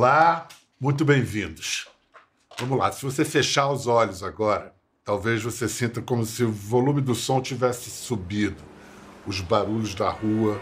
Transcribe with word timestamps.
Olá, 0.00 0.46
muito 0.80 1.04
bem-vindos. 1.04 1.88
Vamos 2.56 2.78
lá, 2.78 2.92
se 2.92 3.04
você 3.04 3.24
fechar 3.24 3.68
os 3.68 3.88
olhos 3.88 4.22
agora, 4.22 4.72
talvez 5.04 5.42
você 5.42 5.68
sinta 5.68 6.00
como 6.00 6.24
se 6.24 6.44
o 6.44 6.52
volume 6.52 7.00
do 7.00 7.16
som 7.16 7.42
tivesse 7.42 7.90
subido. 7.90 8.62
Os 9.26 9.40
barulhos 9.40 9.96
da 9.96 10.08
rua, 10.08 10.60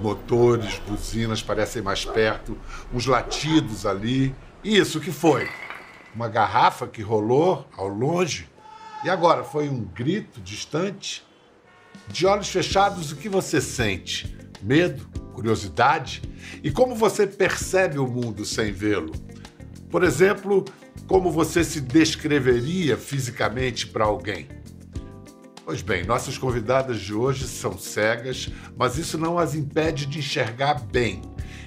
motores, 0.00 0.80
buzinas 0.88 1.40
parecem 1.40 1.82
mais 1.82 2.04
perto, 2.04 2.58
uns 2.92 3.06
latidos 3.06 3.86
ali. 3.86 4.34
Isso 4.64 4.98
que 4.98 5.12
foi? 5.12 5.48
Uma 6.12 6.26
garrafa 6.26 6.88
que 6.88 7.00
rolou 7.00 7.68
ao 7.76 7.86
longe? 7.86 8.50
E 9.04 9.08
agora 9.08 9.44
foi 9.44 9.68
um 9.68 9.84
grito 9.84 10.40
distante? 10.40 11.24
De 12.08 12.26
olhos 12.26 12.48
fechados, 12.48 13.12
o 13.12 13.16
que 13.16 13.28
você 13.28 13.60
sente? 13.60 14.36
Medo? 14.60 15.23
Curiosidade? 15.34 16.22
E 16.62 16.70
como 16.70 16.94
você 16.94 17.26
percebe 17.26 17.98
o 17.98 18.06
mundo 18.06 18.44
sem 18.44 18.72
vê-lo? 18.72 19.12
Por 19.90 20.04
exemplo, 20.04 20.64
como 21.06 21.30
você 21.30 21.62
se 21.62 21.80
descreveria 21.80 22.96
fisicamente 22.96 23.86
para 23.86 24.04
alguém? 24.04 24.48
Pois 25.64 25.82
bem, 25.82 26.04
nossas 26.04 26.38
convidadas 26.38 27.00
de 27.00 27.12
hoje 27.14 27.46
são 27.46 27.76
cegas, 27.76 28.50
mas 28.76 28.96
isso 28.96 29.18
não 29.18 29.38
as 29.38 29.54
impede 29.54 30.06
de 30.06 30.18
enxergar 30.18 30.74
bem. 30.74 31.22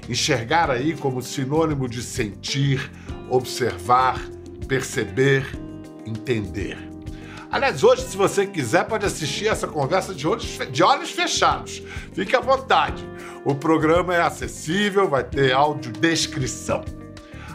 Enxergar 0.07 0.71
aí 0.71 0.95
como 0.95 1.21
sinônimo 1.21 1.89
de 1.89 2.01
sentir, 2.01 2.91
observar, 3.29 4.19
perceber, 4.67 5.45
entender. 6.05 6.86
Aliás, 7.49 7.83
hoje, 7.83 8.01
se 8.01 8.17
você 8.17 8.45
quiser, 8.45 8.85
pode 8.85 9.05
assistir 9.05 9.47
essa 9.47 9.67
conversa 9.67 10.13
de 10.13 10.27
olhos, 10.27 10.59
de 10.71 10.83
olhos 10.83 11.11
fechados. 11.11 11.81
Fique 12.13 12.35
à 12.35 12.41
vontade. 12.41 13.07
O 13.45 13.55
programa 13.55 14.13
é 14.13 14.21
acessível, 14.21 15.07
vai 15.07 15.23
ter 15.23 15.53
audiodescrição. 15.53 16.83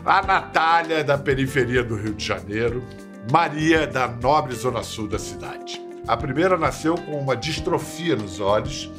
A 0.05 0.23
Natália 0.23 0.97
é 0.97 1.05
da 1.05 1.19
periferia 1.19 1.85
do 1.85 1.95
Rio 1.95 2.15
de 2.15 2.25
Janeiro, 2.25 2.83
Maria 3.31 3.83
é 3.83 3.87
da 3.87 4.09
nobre 4.09 4.55
zona 4.55 4.83
sul 4.83 5.07
da 5.07 5.19
cidade. 5.19 5.81
A 6.09 6.17
primeira 6.17 6.57
nasceu 6.57 6.97
com 6.97 7.21
uma 7.21 7.37
distrofia 7.37 8.17
nos 8.17 8.41
olhos, 8.41 8.91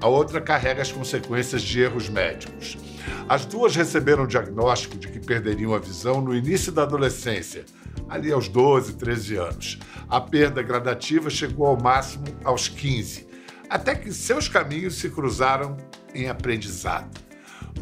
a 0.00 0.06
outra 0.06 0.40
carrega 0.40 0.82
as 0.82 0.92
consequências 0.92 1.62
de 1.62 1.80
erros 1.80 2.08
médicos. 2.08 2.76
As 3.28 3.44
duas 3.46 3.74
receberam 3.74 4.24
o 4.24 4.26
diagnóstico 4.26 4.96
de 4.96 5.08
que 5.08 5.20
perderiam 5.20 5.74
a 5.74 5.78
visão 5.78 6.20
no 6.20 6.34
início 6.34 6.72
da 6.72 6.82
adolescência, 6.82 7.64
ali 8.08 8.32
aos 8.32 8.48
12, 8.48 8.94
13 8.94 9.36
anos. 9.36 9.78
A 10.08 10.20
perda 10.20 10.62
gradativa 10.62 11.30
chegou 11.30 11.66
ao 11.66 11.80
máximo 11.80 12.24
aos 12.44 12.68
15, 12.68 13.26
até 13.70 13.94
que 13.94 14.12
seus 14.12 14.48
caminhos 14.48 14.96
se 14.96 15.08
cruzaram 15.08 15.76
em 16.14 16.28
aprendizado. 16.28 17.20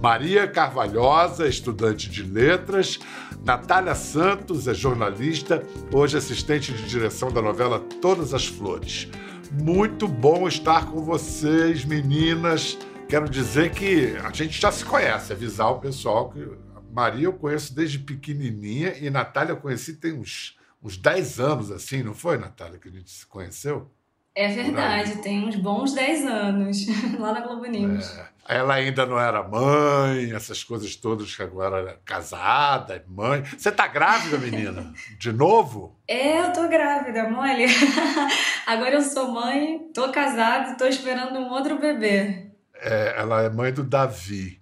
Maria 0.01 0.47
Carvalhosa, 0.47 1.49
estudante 1.49 2.09
de 2.09 2.23
letras, 2.23 2.99
Natália 3.45 3.95
Santos 3.95 4.69
é 4.69 4.75
jornalista, 4.75 5.63
hoje 5.93 6.17
assistente 6.17 6.73
de 6.73 6.89
direção 6.89 7.31
da 7.31 7.43
novela 7.43 7.81
Todas 8.01 8.33
as 8.33 8.47
Flores. 8.47 9.09
Muito 9.51 10.07
bom 10.07 10.47
estar 10.47 10.87
com 10.87 11.03
vocês, 11.03 11.85
meninas. 11.85 12.79
Quero 13.11 13.29
dizer 13.29 13.73
que 13.73 14.15
a 14.25 14.31
gente 14.31 14.61
já 14.61 14.71
se 14.71 14.85
conhece, 14.85 15.33
avisar 15.33 15.73
o 15.73 15.81
pessoal 15.81 16.31
que 16.31 16.49
Maria 16.93 17.25
eu 17.25 17.33
conheço 17.33 17.75
desde 17.75 17.99
pequenininha 17.99 18.95
e 19.01 19.11
Natália 19.11 19.51
eu 19.51 19.57
conheci 19.57 19.95
tem 19.95 20.13
uns, 20.13 20.57
uns 20.81 20.97
10 20.97 21.41
anos, 21.41 21.71
assim, 21.73 22.05
não 22.05 22.15
foi, 22.15 22.39
Natália, 22.39 22.79
que 22.79 22.89
a 22.89 22.93
gente 22.93 23.11
se 23.11 23.27
conheceu? 23.27 23.91
É 24.33 24.47
verdade, 24.47 25.17
tem 25.23 25.45
uns 25.45 25.57
bons 25.57 25.93
10 25.93 26.25
anos, 26.25 26.87
lá 27.19 27.33
na 27.33 27.41
Globo 27.41 27.67
News. 27.67 28.17
É. 28.17 28.59
Ela 28.59 28.75
ainda 28.75 29.05
não 29.05 29.19
era 29.19 29.43
mãe, 29.43 30.33
essas 30.33 30.63
coisas 30.63 30.95
todas 30.95 31.35
que 31.35 31.43
agora 31.43 31.91
é 31.91 31.99
casada, 32.05 33.05
mãe. 33.09 33.43
Você 33.43 33.73
tá 33.73 33.89
grávida, 33.89 34.39
menina? 34.39 34.95
De 35.19 35.33
novo? 35.33 35.99
É, 36.07 36.43
eu 36.43 36.53
tô 36.53 36.69
grávida, 36.69 37.29
mole. 37.29 37.67
agora 38.69 38.95
eu 38.95 39.03
sou 39.03 39.33
mãe, 39.33 39.91
tô 39.93 40.13
casada 40.13 40.71
e 40.71 40.77
tô 40.77 40.87
esperando 40.87 41.37
um 41.41 41.51
outro 41.51 41.77
bebê. 41.77 42.50
É, 42.81 43.15
ela 43.19 43.43
é 43.43 43.51
mãe 43.51 43.73
do 43.73 43.83
Davi. 43.83 44.61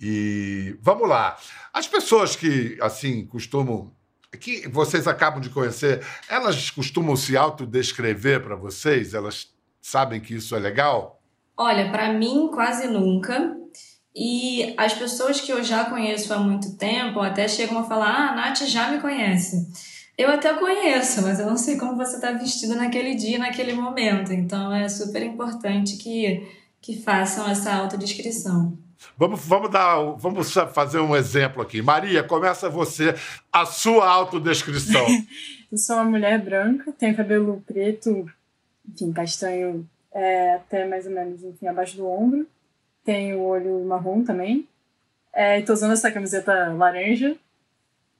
E 0.00 0.76
vamos 0.80 1.08
lá. 1.08 1.36
As 1.72 1.86
pessoas 1.86 2.34
que, 2.34 2.76
assim, 2.80 3.24
costumam. 3.26 3.92
que 4.40 4.68
vocês 4.68 5.06
acabam 5.06 5.40
de 5.40 5.50
conhecer, 5.50 6.04
elas 6.28 6.70
costumam 6.70 7.14
se 7.16 7.36
autodescrever 7.36 8.42
para 8.42 8.56
vocês? 8.56 9.14
Elas 9.14 9.48
sabem 9.80 10.20
que 10.20 10.34
isso 10.34 10.56
é 10.56 10.58
legal? 10.58 11.22
Olha, 11.56 11.90
para 11.90 12.12
mim, 12.12 12.50
quase 12.52 12.88
nunca. 12.88 13.56
E 14.14 14.74
as 14.76 14.92
pessoas 14.92 15.40
que 15.40 15.52
eu 15.52 15.62
já 15.64 15.84
conheço 15.86 16.32
há 16.34 16.38
muito 16.38 16.76
tempo 16.76 17.20
até 17.20 17.48
chegam 17.48 17.78
a 17.78 17.84
falar: 17.84 18.10
Ah, 18.10 18.32
a 18.32 18.36
Nath 18.36 18.62
já 18.66 18.90
me 18.90 19.00
conhece. 19.00 19.66
Eu 20.16 20.30
até 20.30 20.52
conheço, 20.54 21.22
mas 21.22 21.40
eu 21.40 21.46
não 21.46 21.56
sei 21.56 21.78
como 21.78 21.96
você 21.96 22.16
está 22.16 22.32
vestido 22.32 22.74
naquele 22.74 23.14
dia, 23.14 23.38
naquele 23.38 23.72
momento. 23.72 24.32
Então 24.32 24.72
é 24.72 24.88
super 24.88 25.22
importante 25.22 25.96
que, 25.96 26.46
que 26.82 27.00
façam 27.00 27.48
essa 27.48 27.72
autodescrição. 27.72 28.76
Vamos, 29.16 29.44
vamos, 29.46 29.70
dar, 29.70 29.98
vamos 30.16 30.52
fazer 30.74 30.98
um 30.98 31.14
exemplo 31.14 31.62
aqui. 31.62 31.80
Maria, 31.80 32.22
começa 32.24 32.68
você 32.68 33.14
a 33.52 33.64
sua 33.64 34.08
autodescrição. 34.08 35.06
eu 35.70 35.78
sou 35.78 35.96
uma 35.96 36.04
mulher 36.04 36.42
branca, 36.42 36.92
tenho 36.92 37.16
cabelo 37.16 37.62
preto, 37.66 38.28
enfim, 38.88 39.12
castanho 39.12 39.88
é, 40.12 40.54
até 40.54 40.86
mais 40.86 41.06
ou 41.06 41.12
menos 41.12 41.42
enfim, 41.42 41.68
abaixo 41.68 41.96
do 41.96 42.06
ombro. 42.06 42.46
Tenho 43.04 43.38
o 43.38 43.44
olho 43.44 43.84
marrom 43.84 44.24
também. 44.24 44.68
É, 45.32 45.60
estou 45.60 45.74
usando 45.74 45.92
essa 45.92 46.10
camiseta 46.10 46.72
laranja 46.72 47.36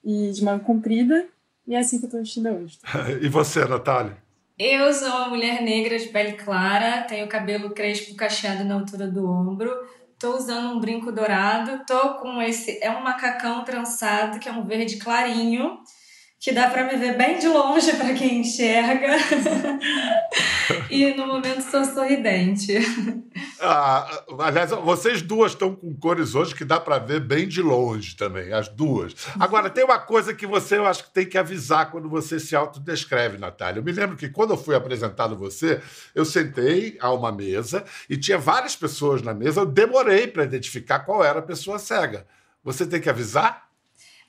e 0.04 0.30
de 0.30 0.42
manga 0.44 0.64
comprida. 0.64 1.26
E 1.66 1.74
é 1.74 1.78
assim 1.78 1.98
que 1.98 2.04
eu 2.04 2.08
estou 2.08 2.20
vestida 2.20 2.52
hoje. 2.52 2.78
e 3.20 3.28
você, 3.28 3.64
Natália? 3.64 4.16
Eu 4.64 4.92
sou 4.94 5.08
uma 5.08 5.28
mulher 5.28 5.60
negra 5.60 5.98
de 5.98 6.06
pele 6.06 6.34
clara, 6.34 7.02
tenho 7.02 7.26
cabelo 7.26 7.70
crespo 7.70 8.14
cacheado 8.14 8.62
na 8.62 8.74
altura 8.74 9.08
do 9.08 9.28
ombro 9.28 9.72
Tô 10.22 10.36
usando 10.36 10.76
um 10.76 10.78
brinco 10.78 11.10
dourado, 11.10 11.84
tô 11.84 12.14
com 12.20 12.40
esse. 12.40 12.78
É 12.80 12.88
um 12.92 13.02
macacão 13.02 13.64
trançado, 13.64 14.38
que 14.38 14.48
é 14.48 14.52
um 14.52 14.64
verde 14.64 14.98
clarinho, 14.98 15.78
que 16.38 16.52
dá 16.52 16.70
para 16.70 16.84
me 16.84 16.96
ver 16.96 17.16
bem 17.16 17.40
de 17.40 17.48
longe 17.48 17.92
para 17.96 18.14
quem 18.14 18.38
enxerga. 18.38 19.16
e 20.88 21.12
no 21.14 21.26
momento 21.26 21.60
sou 21.62 21.84
sorridente. 21.84 22.78
Ah, 23.64 24.24
aliás, 24.40 24.70
vocês 24.70 25.22
duas 25.22 25.52
estão 25.52 25.72
com 25.72 25.94
cores 25.94 26.34
hoje 26.34 26.52
que 26.52 26.64
dá 26.64 26.80
para 26.80 26.98
ver 26.98 27.20
bem 27.20 27.46
de 27.46 27.62
longe 27.62 28.16
também, 28.16 28.52
as 28.52 28.68
duas. 28.68 29.14
Agora, 29.38 29.70
tem 29.70 29.84
uma 29.84 30.00
coisa 30.00 30.34
que 30.34 30.46
você 30.46 30.78
eu 30.78 30.86
acho 30.86 31.04
que 31.04 31.10
tem 31.10 31.24
que 31.24 31.38
avisar 31.38 31.90
quando 31.92 32.08
você 32.08 32.40
se 32.40 32.56
autodescreve, 32.56 33.38
Natália. 33.38 33.78
Eu 33.78 33.84
me 33.84 33.92
lembro 33.92 34.16
que 34.16 34.28
quando 34.28 34.52
eu 34.52 34.56
fui 34.56 34.74
apresentado 34.74 35.36
você, 35.36 35.80
eu 36.12 36.24
sentei 36.24 36.98
a 37.00 37.12
uma 37.12 37.30
mesa 37.30 37.84
e 38.10 38.16
tinha 38.16 38.36
várias 38.36 38.74
pessoas 38.74 39.22
na 39.22 39.32
mesa. 39.32 39.60
Eu 39.60 39.66
demorei 39.66 40.26
para 40.26 40.42
identificar 40.42 41.00
qual 41.00 41.22
era 41.22 41.38
a 41.38 41.42
pessoa 41.42 41.78
cega. 41.78 42.26
Você 42.64 42.84
tem 42.84 43.00
que 43.00 43.08
avisar? 43.08 43.68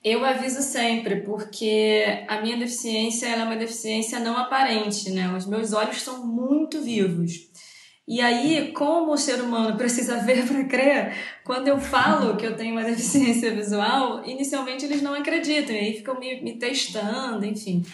Eu 0.03 0.25
aviso 0.25 0.61
sempre, 0.61 1.21
porque 1.21 2.25
a 2.27 2.41
minha 2.41 2.57
deficiência 2.57 3.25
é 3.25 3.43
uma 3.43 3.55
deficiência 3.55 4.19
não 4.19 4.37
aparente, 4.37 5.09
né? 5.09 5.33
Os 5.33 5.45
meus 5.45 5.71
olhos 5.71 6.01
são 6.01 6.27
muito 6.27 6.81
vivos. 6.81 7.49
E 8.05 8.19
aí, 8.19 8.73
como 8.73 9.13
o 9.13 9.17
ser 9.17 9.39
humano 9.41 9.77
precisa 9.77 10.17
ver 10.17 10.45
para 10.45 10.65
crer, 10.65 11.15
quando 11.43 11.69
eu 11.69 11.79
falo 11.79 12.35
que 12.35 12.45
eu 12.45 12.55
tenho 12.55 12.73
uma 12.73 12.83
deficiência 12.83 13.53
visual, 13.55 14.25
inicialmente 14.25 14.83
eles 14.83 15.01
não 15.01 15.13
acreditam, 15.13 15.73
e 15.73 15.79
aí 15.79 15.93
ficam 15.93 16.19
me, 16.19 16.41
me 16.41 16.57
testando, 16.57 17.45
enfim. 17.45 17.85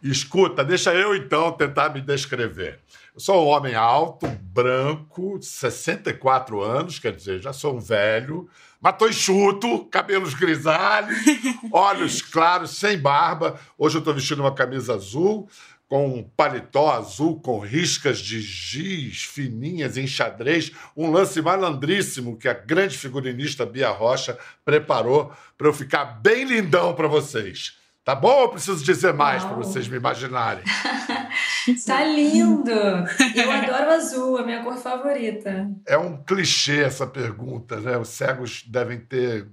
Escuta, 0.00 0.62
deixa 0.62 0.94
eu 0.94 1.16
então 1.16 1.50
tentar 1.52 1.88
me 1.88 2.00
descrever. 2.00 2.78
Eu 3.12 3.20
sou 3.20 3.44
um 3.44 3.48
homem 3.48 3.74
alto, 3.74 4.28
branco, 4.42 5.38
64 5.40 6.60
anos, 6.60 6.98
quer 7.00 7.12
dizer, 7.12 7.40
já 7.40 7.52
sou 7.52 7.74
um 7.74 7.80
velho, 7.80 8.48
mas 8.80 8.96
tô 8.96 9.08
enxuto, 9.08 9.84
cabelos 9.86 10.34
grisalhos, 10.34 11.18
olhos 11.72 12.22
claros, 12.22 12.76
sem 12.76 12.98
barba. 12.98 13.58
Hoje 13.76 13.96
eu 13.96 14.00
estou 14.00 14.14
vestindo 14.14 14.40
uma 14.40 14.54
camisa 14.54 14.94
azul, 14.94 15.48
com 15.88 16.06
um 16.06 16.22
paletó 16.22 16.90
azul 16.90 17.40
com 17.40 17.60
riscas 17.60 18.18
de 18.18 18.40
giz 18.40 19.22
fininhas 19.22 19.96
em 19.96 20.06
xadrez, 20.06 20.72
um 20.96 21.10
lance 21.10 21.40
malandríssimo 21.40 22.36
que 22.36 22.48
a 22.48 22.54
grande 22.54 22.98
figurinista 22.98 23.64
Bia 23.64 23.90
Rocha 23.90 24.36
preparou 24.64 25.32
para 25.56 25.68
eu 25.68 25.72
ficar 25.72 26.04
bem 26.04 26.44
lindão 26.44 26.94
para 26.94 27.06
vocês. 27.06 27.78
Tá 28.04 28.14
bom 28.14 28.42
ou 28.42 28.48
preciso 28.50 28.84
dizer 28.84 29.12
mais 29.12 29.44
para 29.44 29.56
vocês 29.56 29.88
me 29.88 29.96
imaginarem? 29.96 30.62
tá 31.84 32.04
lindo! 32.04 32.70
Eu 32.70 33.50
adoro 33.50 33.90
azul, 33.90 34.38
a 34.38 34.44
minha 34.44 34.62
cor 34.62 34.76
favorita. 34.76 35.68
É 35.84 35.98
um 35.98 36.22
clichê 36.22 36.84
essa 36.84 37.04
pergunta, 37.04 37.80
né? 37.80 37.98
Os 37.98 38.10
cegos 38.10 38.62
devem 38.68 39.00
ter 39.00 39.48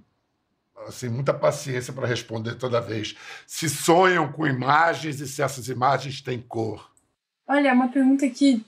assim, 0.87 1.09
muita 1.09 1.33
paciência 1.33 1.93
para 1.93 2.07
responder 2.07 2.55
toda 2.55 2.81
vez. 2.81 3.15
Se 3.45 3.69
sonham 3.69 4.31
com 4.31 4.47
imagens 4.47 5.19
e 5.19 5.27
se 5.27 5.41
essas 5.41 5.67
imagens 5.67 6.21
têm 6.21 6.41
cor? 6.41 6.91
Olha, 7.47 7.69
é 7.69 7.73
uma 7.73 7.89
pergunta 7.89 8.27
que 8.29 8.65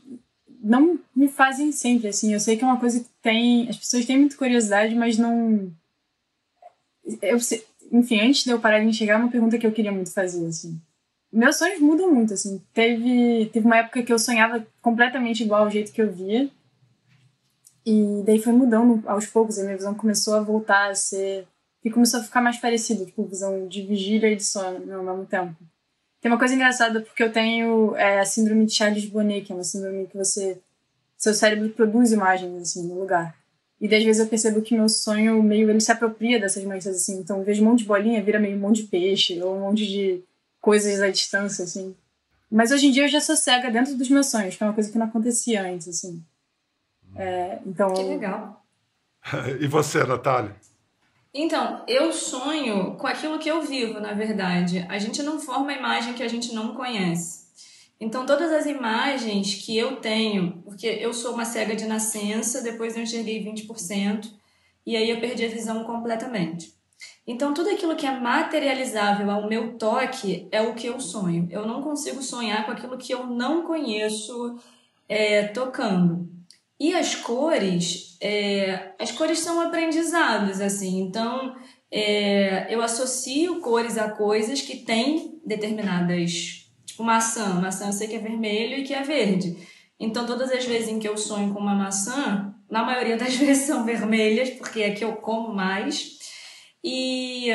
não 0.62 1.00
me 1.16 1.28
fazem 1.28 1.72
sempre, 1.72 2.08
assim. 2.08 2.34
Eu 2.34 2.40
sei 2.40 2.58
que 2.58 2.64
é 2.64 2.68
uma 2.68 2.80
coisa 2.80 3.00
que 3.00 3.10
tem... 3.22 3.70
As 3.70 3.78
pessoas 3.78 4.06
têm 4.06 4.20
muita 4.20 4.38
curiosidade, 4.38 4.96
mas 4.96 5.18
não... 5.18 5.72
Eu, 7.22 7.38
enfim, 7.92 8.20
antes 8.20 8.44
de 8.44 8.50
eu 8.50 8.60
parar 8.60 8.80
de 8.80 8.88
enxergar, 8.88 9.20
uma 9.20 9.32
pergunta 9.32 9.58
que 9.58 9.68
eu 9.68 9.72
queria 9.72 9.92
muito 9.92 10.12
fazer, 10.12 10.46
assim. 10.48 10.82
Meus 11.32 11.58
sonhos 11.58 11.80
mudam 11.80 12.14
muito, 12.14 12.34
assim. 12.34 12.62
Teve, 12.74 13.50
teve 13.52 13.66
uma 13.66 13.78
época 13.78 14.02
que 14.02 14.12
eu 14.12 14.18
sonhava 14.18 14.66
completamente 14.82 15.44
igual 15.44 15.64
ao 15.64 15.70
jeito 15.70 15.92
que 15.92 16.02
eu 16.02 16.12
via. 16.12 16.50
E 17.86 18.24
daí 18.26 18.42
foi 18.42 18.52
mudando 18.52 19.08
aos 19.08 19.28
poucos, 19.28 19.60
a 19.60 19.64
minha 19.64 19.78
visão 19.78 19.94
começou 19.94 20.34
a 20.34 20.42
voltar 20.42 20.90
a 20.90 20.96
ser. 20.96 21.48
E 21.86 21.92
começou 21.92 22.20
a 22.20 22.24
ficar 22.24 22.42
mais 22.42 22.58
parecida, 22.58 23.06
tipo, 23.06 23.24
visão 23.26 23.68
de 23.68 23.84
vigília 23.84 24.32
e 24.32 24.36
de 24.36 24.44
sono 24.44 24.92
ao 24.92 25.04
mesmo 25.04 25.26
tempo. 25.28 25.56
Tem 26.20 26.32
uma 26.32 26.40
coisa 26.40 26.56
engraçada, 26.56 27.00
porque 27.00 27.22
eu 27.22 27.32
tenho 27.32 27.96
é, 27.96 28.20
a 28.20 28.26
síndrome 28.26 28.66
de 28.66 28.74
Charles 28.74 29.06
Bonnet, 29.06 29.46
que 29.46 29.52
é 29.52 29.56
uma 29.56 29.64
síndrome 29.64 30.08
que 30.08 30.18
você. 30.18 30.58
Seu 31.16 31.34
cérebro 31.34 31.70
produz 31.70 32.12
imagens, 32.12 32.60
assim, 32.60 32.88
no 32.88 33.00
lugar. 33.00 33.38
E 33.80 33.86
às 33.94 34.04
vezes 34.04 34.20
eu 34.20 34.28
percebo 34.28 34.62
que 34.62 34.76
meu 34.76 34.90
sonho 34.90 35.44
meio 35.44 35.70
ele 35.70 35.80
se 35.80 35.92
apropria 35.92 36.40
dessas 36.40 36.64
manchas 36.64 36.96
assim. 36.96 37.20
Então 37.20 37.38
eu 37.38 37.44
vejo 37.44 37.62
um 37.62 37.66
monte 37.66 37.80
de 37.80 37.86
bolinha, 37.86 38.24
vira 38.24 38.40
meio 38.40 38.58
um 38.58 38.60
monte 38.60 38.82
de 38.82 38.88
peixe 38.88 39.42
ou 39.42 39.56
um 39.56 39.60
monte 39.62 39.86
de 39.86 40.24
coisas 40.60 41.02
à 41.02 41.10
distância 41.10 41.64
assim. 41.66 41.96
Mas 42.50 42.72
hoje 42.72 42.88
em 42.88 42.92
dia 42.92 43.04
eu 43.04 43.10
já 43.10 43.20
sou 43.20 43.36
cega 43.36 43.70
dentro 43.70 43.96
dos 43.96 44.10
meus 44.10 44.28
sonhos, 44.28 44.56
que 44.56 44.64
é 44.64 44.68
uma 44.68 44.74
coisa 44.74 44.92
que 44.92 44.98
não 44.98 45.06
acontecia 45.06 45.62
antes 45.62 45.88
assim. 45.88 46.24
É, 47.16 47.60
então 47.66 47.94
que 47.94 48.04
legal. 48.04 48.66
e 49.60 49.68
você, 49.68 50.04
Natália? 50.04 50.56
Então, 51.38 51.84
eu 51.86 52.14
sonho 52.14 52.96
com 52.96 53.06
aquilo 53.06 53.38
que 53.38 53.52
eu 53.52 53.62
vivo, 53.62 54.00
na 54.00 54.14
verdade. 54.14 54.86
A 54.88 54.98
gente 54.98 55.22
não 55.22 55.38
forma 55.38 55.70
a 55.70 55.76
imagem 55.76 56.14
que 56.14 56.24
a 56.24 56.30
gente 56.30 56.54
não 56.54 56.74
conhece. 56.74 57.46
Então, 58.00 58.26
todas 58.26 58.54
as 58.54 58.66
imagens 58.66 59.56
que 59.56 59.78
eu 59.78 59.98
tenho, 59.98 60.62
porque 60.64 60.88
eu 60.88 61.14
sou 61.14 61.34
uma 61.34 61.44
cega 61.44 61.76
de 61.76 61.84
nascença, 61.86 62.62
depois 62.62 62.96
eu 62.96 63.04
enxerguei 63.04 63.44
20%, 63.44 64.32
e 64.86 64.96
aí 64.96 65.10
eu 65.10 65.20
perdi 65.20 65.44
a 65.44 65.50
visão 65.50 65.84
completamente. 65.84 66.74
Então, 67.28 67.54
tudo 67.54 67.70
aquilo 67.70 67.98
que 67.98 68.06
é 68.06 68.18
materializável 68.18 69.30
ao 69.30 69.50
meu 69.50 69.78
toque 69.78 70.48
é 70.54 70.62
o 70.62 70.74
que 70.74 70.88
eu 70.88 71.02
sonho. 71.02 71.50
Eu 71.52 71.66
não 71.66 71.82
consigo 71.82 72.22
sonhar 72.22 72.66
com 72.66 72.72
aquilo 72.72 72.98
que 72.98 73.14
eu 73.14 73.28
não 73.28 73.64
conheço 73.64 74.58
é, 75.10 75.48
tocando. 75.48 76.35
E 76.80 76.94
as 76.94 77.16
cores, 77.16 78.18
é, 78.22 78.94
as 79.00 79.12
cores 79.12 79.39
são 79.39 79.62
aprendizados, 79.62 80.60
assim. 80.60 81.00
Então, 81.00 81.56
é, 81.89 82.74
eu 82.74 82.81
associo 82.81 83.62
cores 83.62 83.98
a 83.98 84.10
coisas 84.10 84.62
que 84.62 84.77
têm 84.77 85.39
determinadas 85.45 86.66
Tipo 86.95 87.04
maçã. 87.04 87.60
Maçã 87.60 87.88
eu 87.88 87.92
sei 87.92 88.07
que 88.07 88.16
é 88.16 88.19
vermelho 88.19 88.77
e 88.77 88.83
que 88.83 88.94
é 88.94 89.04
verde. 89.04 89.57
Então, 90.00 90.25
todas 90.25 90.50
as 90.50 90.63
vezes 90.63 90.88
em 90.88 90.98
que 90.98 91.07
eu 91.07 91.18
sonho 91.18 91.54
com 91.54 91.60
uma 91.60 91.75
maçã, 91.75 92.56
na 92.69 92.83
maioria 92.86 93.18
das 93.18 93.36
vezes 93.36 93.66
são 93.66 93.83
vermelhas, 93.83 94.51
porque 94.51 94.81
é 94.81 94.92
que 94.92 95.04
eu 95.04 95.18
como 95.18 95.54
mais. 95.54 96.18
E, 96.81 97.50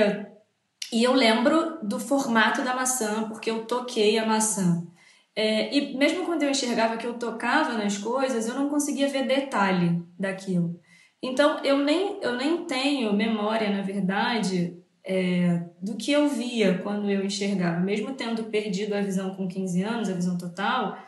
e 0.92 1.02
eu 1.02 1.14
lembro 1.14 1.78
do 1.82 1.98
formato 1.98 2.60
da 2.60 2.74
maçã, 2.74 3.26
porque 3.28 3.50
eu 3.50 3.64
toquei 3.64 4.18
a 4.18 4.26
maçã. 4.26 4.86
É, 5.34 5.74
e 5.74 5.96
mesmo 5.96 6.24
quando 6.26 6.42
eu 6.42 6.50
enxergava 6.50 6.96
que 6.96 7.06
eu 7.06 7.14
tocava 7.14 7.74
nas 7.74 7.96
coisas, 7.98 8.48
eu 8.48 8.54
não 8.54 8.68
conseguia 8.68 9.08
ver 9.08 9.26
detalhe 9.26 10.02
daquilo. 10.18 10.78
Então, 11.22 11.62
eu 11.64 11.78
nem, 11.78 12.18
eu 12.22 12.36
nem 12.36 12.64
tenho 12.64 13.12
memória, 13.12 13.70
na 13.70 13.82
verdade, 13.82 14.76
é, 15.04 15.64
do 15.80 15.96
que 15.96 16.12
eu 16.12 16.28
via 16.28 16.78
quando 16.78 17.10
eu 17.10 17.24
enxergava. 17.24 17.80
Mesmo 17.80 18.14
tendo 18.14 18.44
perdido 18.44 18.94
a 18.94 19.00
visão 19.00 19.34
com 19.34 19.46
15 19.46 19.82
anos, 19.82 20.08
a 20.08 20.14
visão 20.14 20.36
total, 20.38 20.98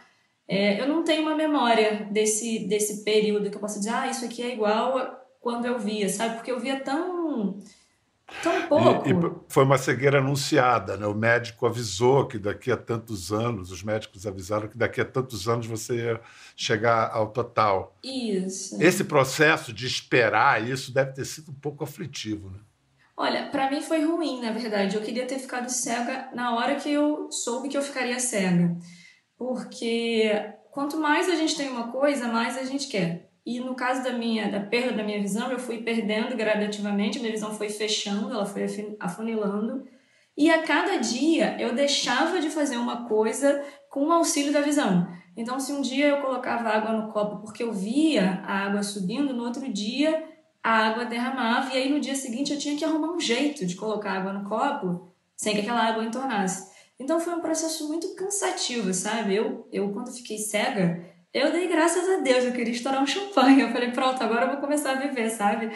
é, 0.47 0.81
eu 0.81 0.87
não 0.87 1.03
tenho 1.03 1.23
uma 1.23 1.35
memória 1.35 2.07
desse, 2.11 2.67
desse 2.67 3.05
período 3.05 3.51
que 3.51 3.57
eu 3.57 3.61
possa 3.61 3.79
dizer, 3.79 3.95
ah, 3.95 4.09
isso 4.09 4.25
aqui 4.25 4.43
é 4.43 4.53
igual 4.53 5.19
quando 5.41 5.67
eu 5.67 5.79
via, 5.79 6.09
sabe? 6.09 6.37
Porque 6.37 6.53
eu 6.53 6.61
via 6.61 6.81
tão. 6.81 7.59
Tão 8.43 8.69
pouco. 8.69 9.09
E, 9.09 9.13
e 9.13 9.33
foi 9.49 9.65
uma 9.65 9.79
cegueira 9.79 10.19
anunciada, 10.19 10.97
né? 10.97 11.07
O 11.07 11.15
médico 11.15 11.67
avisou 11.67 12.27
que 12.27 12.39
daqui 12.39 12.71
a 12.71 12.77
tantos 12.77 13.33
anos, 13.33 13.71
os 13.71 13.83
médicos 13.83 14.27
avisaram 14.27 14.69
que 14.69 14.79
daqui 14.79 15.01
a 15.01 15.05
tantos 15.05 15.49
anos 15.49 15.67
você 15.67 15.97
ia 15.97 16.21
chegar 16.57 17.11
ao 17.13 17.29
total. 17.29 17.97
Isso. 18.03 18.81
Esse 18.83 19.05
processo 19.05 19.73
de 19.73 19.87
esperar 19.87 20.63
isso 20.67 20.93
deve 20.93 21.13
ter 21.13 21.25
sido 21.25 21.51
um 21.51 21.55
pouco 21.55 21.85
aflitivo, 21.85 22.51
né? 22.51 22.59
Olha, 23.17 23.47
para 23.51 23.71
mim 23.71 23.81
foi 23.81 24.05
ruim, 24.05 24.41
na 24.41 24.53
verdade. 24.53 24.97
Eu 24.97 25.03
queria 25.03 25.27
ter 25.27 25.39
ficado 25.39 25.69
cega 25.69 26.31
na 26.35 26.55
hora 26.57 26.77
que 26.77 26.91
eu 26.91 27.31
soube 27.31 27.69
que 27.69 27.77
eu 27.77 27.83
ficaria 27.83 28.19
cega. 28.19 28.77
Porque 29.37 30.33
quanto 30.71 30.97
mais 30.97 31.29
a 31.29 31.35
gente 31.35 31.57
tem 31.57 31.69
uma 31.69 31.93
coisa, 31.93 32.29
mais 32.29 32.57
a 32.57 32.65
gente 32.65 32.89
quer. 32.89 33.32
E 33.45 33.59
no 33.59 33.75
caso 33.75 34.05
da 34.05 34.13
minha 34.13 34.51
da 34.51 34.61
perda 34.61 34.93
da 34.93 35.03
minha 35.03 35.21
visão, 35.21 35.51
eu 35.51 35.59
fui 35.59 35.83
perdendo 35.83 36.37
gradativamente, 36.37 37.19
minha 37.19 37.33
visão 37.33 37.53
foi 37.53 37.69
fechando, 37.69 38.31
ela 38.33 38.47
foi 38.47 38.65
afunilando. 39.01 39.85
E 40.37 40.51
a 40.51 40.63
cada 40.63 40.97
dia 40.97 41.61
eu 41.61 41.75
deixava 41.75 42.41
de 42.41 42.49
fazer 42.49 42.77
uma 42.77 43.07
coisa 43.07 43.65
com 43.91 44.07
o 44.07 44.13
auxílio 44.13 44.53
da 44.53 44.61
visão. 44.61 45.07
Então, 45.37 45.59
se 45.59 45.73
um 45.73 45.81
dia 45.81 46.09
eu 46.09 46.21
colocava 46.21 46.69
água 46.69 46.93
no 46.93 47.13
copo 47.13 47.39
porque 47.39 47.63
eu 47.63 47.73
via 47.73 48.43
a 48.45 48.67
água 48.67 48.83
subindo, 48.83 49.35
no 49.35 49.45
outro 49.45 49.71
dia 49.73 50.29
a 50.63 50.89
água 50.89 51.05
derramava 51.05 51.75
e 51.75 51.77
aí 51.77 51.91
no 51.91 51.99
dia 51.99 52.15
seguinte 52.15 52.53
eu 52.53 52.59
tinha 52.59 52.77
que 52.77 52.85
arrumar 52.85 53.13
um 53.13 53.19
jeito 53.19 53.67
de 53.67 53.75
colocar 53.75 54.13
água 54.13 54.33
no 54.33 54.49
copo 54.49 55.13
sem 55.37 55.55
que 55.55 55.61
aquela 55.63 55.83
água 55.83 56.05
entornasse. 56.05 56.71
Então 57.01 57.19
foi 57.19 57.35
um 57.35 57.41
processo 57.41 57.89
muito 57.89 58.15
cansativo, 58.15 58.95
sabe? 58.95 59.35
Eu, 59.35 59.67
eu 59.73 59.93
quando 59.93 60.13
fiquei 60.13 60.39
cega, 60.39 61.05
eu 61.33 61.51
dei 61.51 61.67
graças 61.69 62.09
a 62.09 62.17
Deus, 62.19 62.45
eu 62.45 62.53
queria 62.53 62.73
estourar 62.73 63.03
um 63.03 63.07
champanhe. 63.07 63.63
Eu 63.63 63.73
falei, 63.73 63.91
pronto, 63.91 64.23
agora 64.23 64.47
eu 64.47 64.51
vou 64.51 64.61
começar 64.61 64.93
a 64.93 65.01
viver, 65.01 65.31
sabe? 65.31 65.71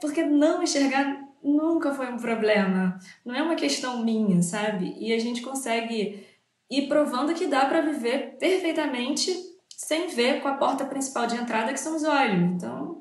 Porque 0.00 0.22
não 0.22 0.62
enxergar 0.62 1.20
nunca 1.42 1.92
foi 1.92 2.10
um 2.12 2.16
problema. 2.16 2.98
Não 3.24 3.34
é 3.34 3.42
uma 3.42 3.54
questão 3.54 4.04
minha, 4.04 4.42
sabe? 4.42 4.96
E 4.98 5.12
a 5.12 5.18
gente 5.18 5.42
consegue 5.42 6.26
ir 6.70 6.88
provando 6.88 7.34
que 7.34 7.46
dá 7.46 7.66
para 7.66 7.80
viver 7.80 8.36
perfeitamente 8.38 9.34
sem 9.76 10.08
ver 10.08 10.40
com 10.40 10.48
a 10.48 10.54
porta 10.54 10.84
principal 10.84 11.26
de 11.26 11.36
entrada, 11.36 11.72
que 11.72 11.80
são 11.80 11.96
os 11.96 12.04
olhos. 12.04 12.40
Então, 12.40 12.91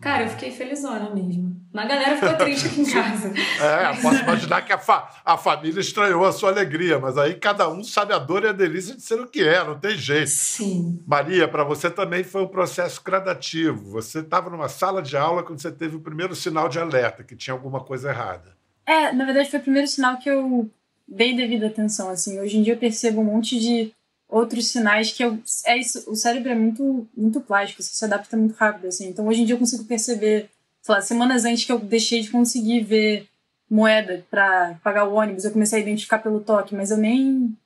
Cara, 0.00 0.24
eu 0.24 0.28
fiquei 0.30 0.50
felizona 0.50 1.14
mesmo. 1.14 1.60
Uma 1.72 1.84
galera 1.84 2.16
ficou 2.16 2.34
triste 2.36 2.66
aqui 2.66 2.80
em 2.80 2.84
casa. 2.90 3.32
é, 3.62 4.00
posso 4.02 4.22
imaginar 4.22 4.62
que 4.62 4.72
a, 4.72 4.78
fa 4.78 5.08
a 5.24 5.36
família 5.36 5.80
estranhou 5.80 6.24
a 6.24 6.32
sua 6.32 6.50
alegria, 6.50 6.98
mas 6.98 7.16
aí 7.16 7.34
cada 7.34 7.70
um 7.70 7.84
sabe 7.84 8.12
a 8.12 8.18
dor 8.18 8.44
e 8.44 8.48
a 8.48 8.52
delícia 8.52 8.94
de 8.96 9.02
ser 9.02 9.20
o 9.20 9.26
que 9.26 9.42
é, 9.42 9.62
não 9.62 9.78
tem 9.78 9.96
jeito. 9.96 10.30
Sim. 10.30 11.02
Maria, 11.06 11.46
para 11.46 11.62
você 11.62 11.90
também 11.90 12.24
foi 12.24 12.42
um 12.42 12.48
processo 12.48 13.00
gradativo. 13.04 13.90
Você 13.92 14.20
estava 14.20 14.50
numa 14.50 14.68
sala 14.68 15.00
de 15.00 15.16
aula 15.16 15.42
quando 15.42 15.60
você 15.60 15.70
teve 15.70 15.96
o 15.96 16.00
primeiro 16.00 16.34
sinal 16.34 16.68
de 16.68 16.78
alerta, 16.78 17.22
que 17.22 17.36
tinha 17.36 17.54
alguma 17.54 17.80
coisa 17.80 18.10
errada. 18.10 18.56
É, 18.86 19.12
na 19.12 19.24
verdade 19.24 19.50
foi 19.50 19.60
o 19.60 19.62
primeiro 19.62 19.86
sinal 19.86 20.18
que 20.18 20.28
eu 20.28 20.68
dei 21.06 21.36
devida 21.36 21.66
atenção. 21.66 22.08
Assim, 22.08 22.40
hoje 22.40 22.56
em 22.56 22.62
dia 22.62 22.74
eu 22.74 22.78
percebo 22.78 23.20
um 23.20 23.24
monte 23.24 23.60
de 23.60 23.92
outros 24.30 24.68
sinais 24.68 25.12
que 25.12 25.24
eu, 25.24 25.38
é 25.66 25.76
isso, 25.76 26.10
o 26.10 26.16
cérebro 26.16 26.50
é 26.50 26.54
muito 26.54 27.06
muito 27.16 27.40
plástico, 27.40 27.82
se 27.82 28.04
adapta 28.04 28.36
muito 28.36 28.54
rápido 28.54 28.86
assim. 28.86 29.08
Então 29.08 29.26
hoje 29.26 29.42
em 29.42 29.44
dia 29.44 29.54
eu 29.54 29.58
consigo 29.58 29.84
perceber, 29.84 30.48
sei 30.80 30.94
lá, 30.94 31.00
semanas 31.00 31.44
antes 31.44 31.64
que 31.64 31.72
eu 31.72 31.78
deixei 31.78 32.22
de 32.22 32.30
conseguir 32.30 32.82
ver 32.82 33.28
moeda 33.68 34.24
para 34.30 34.74
pagar 34.82 35.06
o 35.06 35.14
ônibus, 35.14 35.44
eu 35.44 35.52
comecei 35.52 35.78
a 35.78 35.82
identificar 35.82 36.18
pelo 36.18 36.40
toque, 36.40 36.74
mas 36.74 36.90
eu 36.90 36.96
nem 36.96 37.56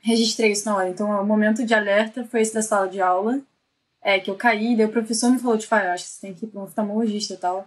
registrei 0.00 0.52
isso 0.52 0.66
na 0.66 0.76
hora. 0.76 0.88
Então 0.88 1.08
o 1.08 1.26
momento 1.26 1.64
de 1.64 1.74
alerta 1.74 2.24
foi 2.24 2.42
esse 2.42 2.54
da 2.54 2.62
sala 2.62 2.88
de 2.88 3.00
aula, 3.00 3.40
é 4.02 4.20
que 4.20 4.30
eu 4.30 4.36
caí, 4.36 4.76
daí 4.76 4.86
o 4.86 4.92
professor 4.92 5.30
me 5.30 5.38
falou 5.38 5.58
tipo, 5.58 5.74
ah, 5.74 5.92
acho 5.92 6.04
que 6.04 6.10
você 6.10 6.20
tem 6.20 6.34
que 6.34 6.44
ir 6.44 6.48
para 6.48 6.60
um 6.60 6.64
oftalmologista 6.64 7.34
e 7.34 7.36
tal. 7.36 7.66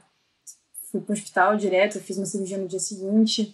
Fui 0.91 1.01
para 1.01 1.13
o 1.13 1.15
hospital 1.15 1.57
direto, 1.57 1.99
fiz 1.99 2.17
uma 2.17 2.25
cirurgia 2.25 2.57
no 2.57 2.67
dia 2.67 2.79
seguinte 2.79 3.53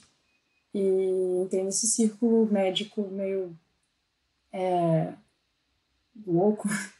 e 0.74 1.42
entrei 1.44 1.64
nesse 1.64 1.88
círculo 1.88 2.46
médico 2.52 3.02
meio 3.12 3.56
é, 4.56 5.14
louco. 6.26 6.68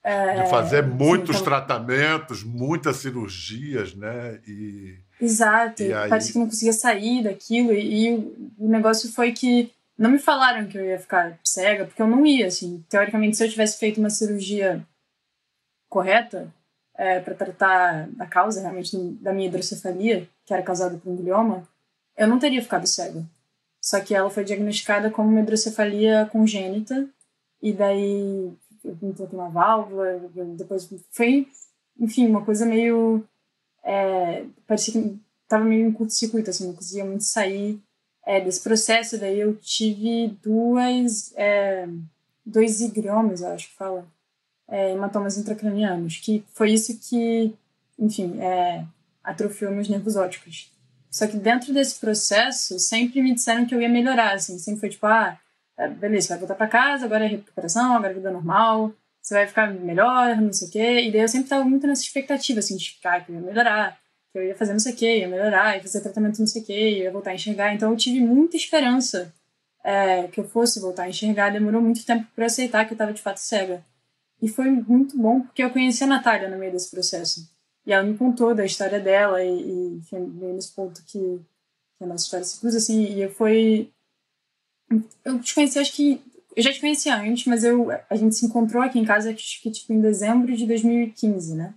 É, 0.00 0.44
de 0.44 0.48
fazer 0.48 0.86
muitos 0.86 1.36
então... 1.36 1.44
tratamentos, 1.44 2.42
muitas 2.42 2.96
cirurgias, 2.96 3.94
né? 3.94 4.40
E, 4.46 4.96
Exato, 5.20 5.82
e 5.82 5.92
aí... 5.92 6.08
parece 6.08 6.32
que 6.32 6.38
não 6.38 6.46
conseguia 6.46 6.72
sair 6.72 7.24
daquilo. 7.24 7.72
E, 7.72 8.06
e 8.06 8.14
o, 8.14 8.52
o 8.58 8.68
negócio 8.70 9.12
foi 9.12 9.32
que 9.32 9.70
não 9.98 10.08
me 10.08 10.18
falaram 10.18 10.66
que 10.66 10.78
eu 10.78 10.84
ia 10.84 10.98
ficar 10.98 11.38
cega, 11.44 11.84
porque 11.84 12.00
eu 12.00 12.06
não 12.06 12.24
ia, 12.24 12.46
assim. 12.46 12.82
Teoricamente, 12.88 13.36
se 13.36 13.44
eu 13.44 13.50
tivesse 13.50 13.76
feito 13.78 13.98
uma 13.98 14.08
cirurgia 14.08 14.82
correta 15.90 16.54
é, 16.94 17.20
para 17.20 17.34
tratar 17.34 18.08
a 18.18 18.26
causa 18.26 18.62
realmente 18.62 18.96
da 19.20 19.32
minha 19.32 19.48
hidrocefalia, 19.48 20.26
que 20.46 20.54
era 20.54 20.62
causada 20.62 20.96
por 20.96 21.10
um 21.10 21.16
glioma, 21.16 21.68
eu 22.16 22.28
não 22.28 22.38
teria 22.38 22.62
ficado 22.62 22.86
cega. 22.86 23.26
Só 23.88 23.98
que 24.00 24.14
ela 24.14 24.28
foi 24.28 24.44
diagnosticada 24.44 25.10
como 25.10 25.30
uma 25.30 25.40
hidrocefalia 25.40 26.28
congênita, 26.30 27.08
e 27.62 27.72
daí 27.72 28.52
implantei 28.84 29.26
uma 29.32 29.48
válvula, 29.48 30.20
depois 30.58 30.86
foi, 31.10 31.48
enfim, 31.98 32.26
uma 32.26 32.44
coisa 32.44 32.66
meio. 32.66 33.24
É, 33.82 34.44
parecia 34.66 34.92
que 34.92 35.18
estava 35.42 35.64
meio 35.64 35.88
em 35.88 35.92
curto-circuito, 35.92 36.50
assim, 36.50 36.66
não 36.66 36.74
conseguia 36.74 37.06
muito 37.06 37.24
sair 37.24 37.80
é, 38.26 38.38
desse 38.38 38.60
processo. 38.60 39.16
Daí 39.16 39.40
eu 39.40 39.56
tive 39.56 40.36
duas. 40.42 41.32
É, 41.34 41.88
dois 42.44 42.82
higromas, 42.82 43.40
eu 43.40 43.48
acho 43.48 43.70
que 43.70 43.74
fala, 43.74 44.06
é, 44.68 44.92
hematomas 44.92 45.38
intracranianos, 45.38 46.18
que 46.18 46.44
foi 46.52 46.72
isso 46.72 46.98
que, 47.08 47.54
enfim, 47.98 48.38
é, 48.38 48.84
atrofiou 49.24 49.72
meus 49.72 49.88
nervos 49.88 50.14
ópticos. 50.14 50.70
Só 51.10 51.26
que 51.26 51.36
dentro 51.36 51.72
desse 51.72 51.98
processo, 51.98 52.78
sempre 52.78 53.22
me 53.22 53.34
disseram 53.34 53.66
que 53.66 53.74
eu 53.74 53.80
ia 53.80 53.88
melhorar, 53.88 54.34
assim. 54.34 54.58
Sempre 54.58 54.80
foi 54.80 54.88
tipo, 54.90 55.06
ah, 55.06 55.38
é, 55.76 55.88
beleza, 55.88 56.28
vai 56.28 56.38
voltar 56.38 56.54
para 56.54 56.66
casa, 56.66 57.04
agora 57.04 57.24
é 57.24 57.28
recuperação, 57.28 57.94
agora 57.94 58.12
é 58.12 58.14
vida 58.14 58.30
normal, 58.30 58.92
você 59.22 59.34
vai 59.34 59.46
ficar 59.46 59.72
melhor, 59.72 60.36
não 60.36 60.52
sei 60.52 60.68
o 60.68 60.70
quê. 60.70 61.00
E 61.02 61.12
daí 61.12 61.20
eu 61.20 61.28
sempre 61.28 61.48
tava 61.48 61.64
muito 61.64 61.86
nessa 61.86 62.02
expectativa, 62.02 62.58
assim, 62.60 62.76
de 62.76 62.90
ficar, 62.92 63.24
que 63.24 63.30
eu 63.30 63.36
ia 63.36 63.40
melhorar, 63.40 63.98
que 64.32 64.38
eu 64.38 64.42
ia 64.42 64.56
fazer 64.56 64.72
não 64.72 64.80
sei 64.80 64.92
o 64.92 64.96
quê, 64.96 65.18
ia 65.18 65.28
melhorar, 65.28 65.76
ia 65.76 65.82
fazer 65.82 66.00
tratamento 66.00 66.38
não 66.38 66.46
sei 66.46 66.62
o 66.62 66.64
quê, 66.64 66.90
ia 66.98 67.10
voltar 67.10 67.30
a 67.30 67.34
enxergar. 67.34 67.74
Então 67.74 67.90
eu 67.90 67.96
tive 67.96 68.20
muita 68.20 68.56
esperança 68.56 69.32
é, 69.84 70.28
que 70.28 70.40
eu 70.40 70.48
fosse 70.48 70.80
voltar 70.80 71.04
a 71.04 71.08
enxergar. 71.08 71.50
Demorou 71.50 71.80
muito 71.80 72.04
tempo 72.04 72.26
para 72.34 72.46
aceitar 72.46 72.86
que 72.86 72.94
eu 72.94 72.98
tava 72.98 73.12
de 73.12 73.22
fato 73.22 73.38
cega. 73.38 73.84
E 74.40 74.48
foi 74.48 74.70
muito 74.70 75.16
bom 75.16 75.40
porque 75.40 75.62
eu 75.62 75.70
conheci 75.70 76.04
a 76.04 76.06
Natália 76.06 76.48
no 76.48 76.58
meio 76.58 76.72
desse 76.72 76.90
processo. 76.90 77.48
E 77.88 77.92
ela 77.92 78.04
me 78.04 78.18
contou 78.18 78.54
da 78.54 78.66
história 78.66 79.00
dela 79.00 79.42
e, 79.42 79.48
e 79.48 79.96
enfim, 79.96 80.18
nesse 80.18 80.72
ponto 80.72 81.02
que, 81.06 81.40
que 81.96 82.04
a 82.04 82.06
nossa 82.06 82.24
história 82.24 82.44
se 82.44 82.60
cruza, 82.60 82.76
assim, 82.76 83.18
e 83.18 83.26
foi... 83.30 83.90
Eu 85.24 85.40
te 85.40 85.54
conheci, 85.54 85.78
acho 85.78 85.94
que... 85.94 86.20
Eu 86.54 86.62
já 86.62 86.70
te 86.70 86.80
conhecia 86.80 87.16
antes, 87.16 87.46
mas 87.46 87.64
eu, 87.64 87.88
a 88.10 88.14
gente 88.14 88.34
se 88.34 88.44
encontrou 88.44 88.82
aqui 88.82 88.98
em 88.98 89.06
casa, 89.06 89.30
acho 89.30 89.62
que, 89.62 89.70
tipo, 89.70 89.90
em 89.94 90.02
dezembro 90.02 90.54
de 90.54 90.66
2015, 90.66 91.54
né? 91.54 91.72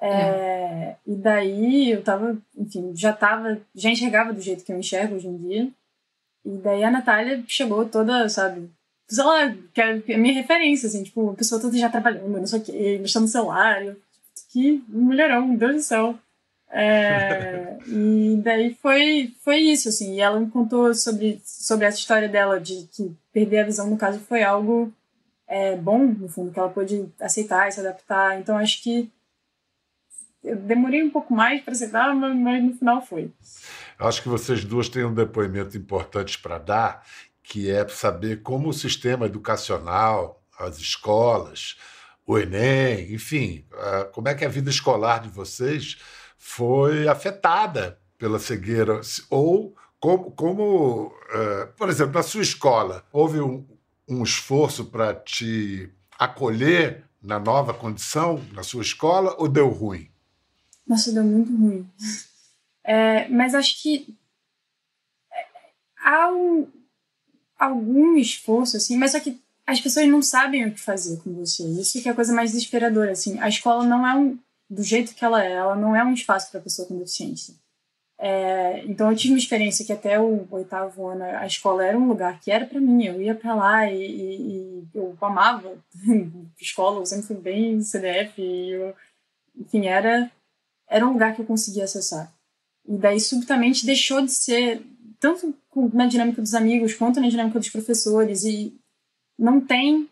É, 0.00 0.08
é. 0.08 0.96
E 1.06 1.14
daí 1.14 1.90
eu 1.90 2.02
tava, 2.02 2.40
enfim, 2.56 2.92
já 2.96 3.12
tava, 3.12 3.60
já 3.74 3.90
enxergava 3.90 4.32
do 4.32 4.40
jeito 4.40 4.64
que 4.64 4.72
eu 4.72 4.78
enxergo 4.78 5.16
hoje 5.16 5.28
em 5.28 5.36
dia. 5.36 5.70
E 6.46 6.56
daí 6.56 6.82
a 6.82 6.90
Natália 6.90 7.44
chegou 7.46 7.84
toda, 7.84 8.26
sabe, 8.30 8.70
sei 9.06 9.24
lá, 9.24 9.54
que 9.74 9.82
é 9.82 10.14
a 10.14 10.18
minha 10.18 10.32
referência, 10.32 10.86
assim, 10.86 11.02
tipo, 11.02 11.28
a 11.28 11.34
pessoa 11.34 11.60
toda 11.60 11.76
já 11.76 11.90
trabalhando, 11.90 12.26
não 12.26 12.46
sei 12.46 12.60
o 12.60 12.62
quê, 12.62 12.98
mexendo 13.02 13.22
no 13.22 13.28
celular. 13.28 13.84
Eu, 13.84 13.96
que 14.50 14.84
mulherão, 14.88 15.48
meu 15.48 15.58
Deus 15.58 15.74
do 15.76 15.82
céu. 15.82 16.18
É, 16.70 17.78
e 17.86 18.40
daí 18.42 18.74
foi, 18.74 19.32
foi 19.42 19.58
isso, 19.58 19.88
assim. 19.88 20.14
E 20.14 20.20
ela 20.20 20.38
me 20.38 20.50
contou 20.50 20.94
sobre, 20.94 21.40
sobre 21.44 21.86
essa 21.86 21.98
história 21.98 22.28
dela, 22.28 22.60
de 22.60 22.88
que 22.92 23.16
perder 23.32 23.60
a 23.60 23.64
visão, 23.64 23.88
no 23.88 23.96
caso, 23.96 24.20
foi 24.20 24.42
algo 24.42 24.92
é, 25.46 25.76
bom, 25.76 26.06
no 26.06 26.28
fundo, 26.28 26.52
que 26.52 26.58
ela 26.58 26.68
pôde 26.68 27.08
aceitar 27.20 27.68
e 27.68 27.72
se 27.72 27.80
adaptar. 27.80 28.38
Então, 28.38 28.56
acho 28.56 28.82
que 28.82 29.10
eu 30.42 30.56
demorei 30.56 31.02
um 31.02 31.10
pouco 31.10 31.34
mais 31.34 31.60
para 31.62 31.72
aceitar, 31.72 32.14
mas, 32.14 32.36
mas 32.36 32.64
no 32.64 32.74
final 32.74 33.02
foi. 33.02 33.30
Eu 33.98 34.06
acho 34.06 34.22
que 34.22 34.28
vocês 34.28 34.64
duas 34.64 34.88
têm 34.88 35.04
um 35.04 35.14
depoimento 35.14 35.76
importante 35.76 36.38
para 36.38 36.58
dar, 36.58 37.06
que 37.42 37.70
é 37.70 37.86
saber 37.88 38.42
como 38.42 38.68
o 38.68 38.72
sistema 38.72 39.26
educacional, 39.26 40.42
as 40.58 40.78
escolas, 40.78 41.76
o 42.30 42.38
Enem, 42.38 43.12
enfim, 43.12 43.64
como 44.12 44.28
é 44.28 44.34
que 44.36 44.44
a 44.44 44.48
vida 44.48 44.70
escolar 44.70 45.20
de 45.20 45.28
vocês 45.28 45.98
foi 46.38 47.08
afetada 47.08 47.98
pela 48.16 48.38
cegueira? 48.38 49.00
Ou 49.28 49.74
como, 49.98 50.30
como 50.30 51.12
é, 51.28 51.66
por 51.76 51.88
exemplo, 51.88 52.14
na 52.14 52.22
sua 52.22 52.42
escola, 52.42 53.04
houve 53.12 53.40
um, 53.40 53.66
um 54.08 54.22
esforço 54.22 54.84
para 54.84 55.12
te 55.12 55.92
acolher 56.16 57.04
na 57.20 57.40
nova 57.40 57.74
condição, 57.74 58.40
na 58.52 58.62
sua 58.62 58.82
escola, 58.82 59.34
ou 59.36 59.48
deu 59.48 59.68
ruim? 59.68 60.08
Nossa, 60.86 61.10
deu 61.10 61.24
muito 61.24 61.50
ruim. 61.56 61.90
É, 62.84 63.28
mas 63.28 63.56
acho 63.56 63.82
que 63.82 64.16
é, 65.32 65.46
há 66.00 66.30
um, 66.32 66.70
algum 67.58 68.16
esforço, 68.16 68.76
assim, 68.76 68.96
mas 68.96 69.10
só 69.10 69.18
que 69.18 69.42
as 69.70 69.80
pessoas 69.80 70.08
não 70.08 70.22
sabem 70.22 70.66
o 70.66 70.72
que 70.72 70.80
fazer 70.80 71.18
com 71.22 71.32
você. 71.32 71.62
Isso 71.64 72.00
que 72.02 72.08
é 72.08 72.12
a 72.12 72.14
coisa 72.14 72.32
mais 72.32 72.52
desesperadora, 72.52 73.12
assim. 73.12 73.38
A 73.40 73.48
escola 73.48 73.84
não 73.84 74.06
é 74.06 74.14
um 74.16 74.38
do 74.68 74.82
jeito 74.84 75.14
que 75.14 75.24
ela 75.24 75.44
é, 75.44 75.52
ela 75.52 75.74
não 75.74 75.96
é 75.96 76.04
um 76.04 76.14
espaço 76.14 76.50
para 76.50 76.60
pessoa 76.60 76.86
com 76.86 76.96
deficiência. 76.96 77.54
É, 78.22 78.84
então 78.84 79.10
eu 79.10 79.16
tive 79.16 79.32
uma 79.32 79.38
experiência 79.38 79.84
que 79.84 79.92
até 79.92 80.20
o 80.20 80.46
oitavo 80.50 81.08
ano 81.08 81.24
a 81.24 81.46
escola 81.46 81.82
era 81.82 81.98
um 81.98 82.06
lugar 82.06 82.38
que 82.38 82.50
era 82.50 82.66
para 82.66 82.80
mim. 82.80 83.04
Eu 83.04 83.20
ia 83.20 83.34
para 83.34 83.54
lá 83.54 83.90
e, 83.90 83.96
e, 83.96 84.36
e, 84.36 84.88
eu 84.94 85.16
amava 85.20 85.72
escola. 86.60 87.00
Eu 87.00 87.06
sempre 87.06 87.26
fui 87.26 87.36
bem 87.36 87.82
CDF 87.82 88.40
eu, 88.40 88.94
enfim 89.56 89.86
era 89.86 90.30
era 90.88 91.06
um 91.06 91.12
lugar 91.12 91.34
que 91.34 91.40
eu 91.40 91.46
conseguia 91.46 91.84
acessar. 91.84 92.32
E 92.86 92.96
daí 92.96 93.20
subitamente 93.20 93.86
deixou 93.86 94.22
de 94.22 94.32
ser 94.32 94.82
tanto 95.20 95.54
na 95.92 96.06
dinâmica 96.06 96.42
dos 96.42 96.54
amigos 96.54 96.94
quanto 96.94 97.20
na 97.20 97.28
dinâmica 97.28 97.58
dos 97.58 97.70
professores 97.70 98.44
e 98.44 98.74
não 99.40 99.58
tem 99.58 100.06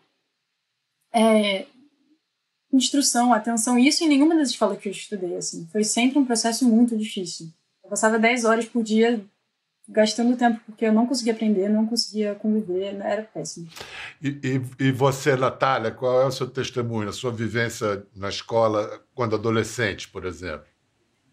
é, 1.13 1.67
instrução, 2.73 3.31
atenção, 3.31 3.77
isso 3.77 4.03
em 4.03 4.09
nenhuma 4.09 4.35
das 4.35 4.49
escolas 4.49 4.79
que 4.79 4.89
eu 4.89 4.91
estudei, 4.91 5.35
assim. 5.35 5.67
Foi 5.71 5.83
sempre 5.83 6.17
um 6.17 6.25
processo 6.25 6.67
muito 6.67 6.97
difícil. 6.97 7.47
Eu 7.83 7.89
passava 7.91 8.17
10 8.17 8.43
horas 8.45 8.65
por 8.65 8.83
dia 8.83 9.23
gastando 9.87 10.37
tempo, 10.37 10.59
porque 10.65 10.85
eu 10.85 10.93
não 10.93 11.07
conseguia 11.07 11.33
aprender, 11.33 11.67
não 11.67 11.85
conseguia 11.85 12.35
conviver, 12.35 12.95
era 13.01 13.23
péssimo. 13.23 13.67
E, 14.21 14.29
e, 14.29 14.85
e, 14.87 14.91
você, 14.91 15.35
Natália, 15.35 15.89
qual 15.89 16.21
é 16.21 16.25
o 16.25 16.31
seu 16.31 16.47
testemunho, 16.47 17.09
a 17.09 17.13
sua 17.13 17.31
vivência 17.31 18.05
na 18.15 18.29
escola 18.29 19.03
quando 19.15 19.35
adolescente, 19.35 20.07
por 20.07 20.25
exemplo? 20.25 20.65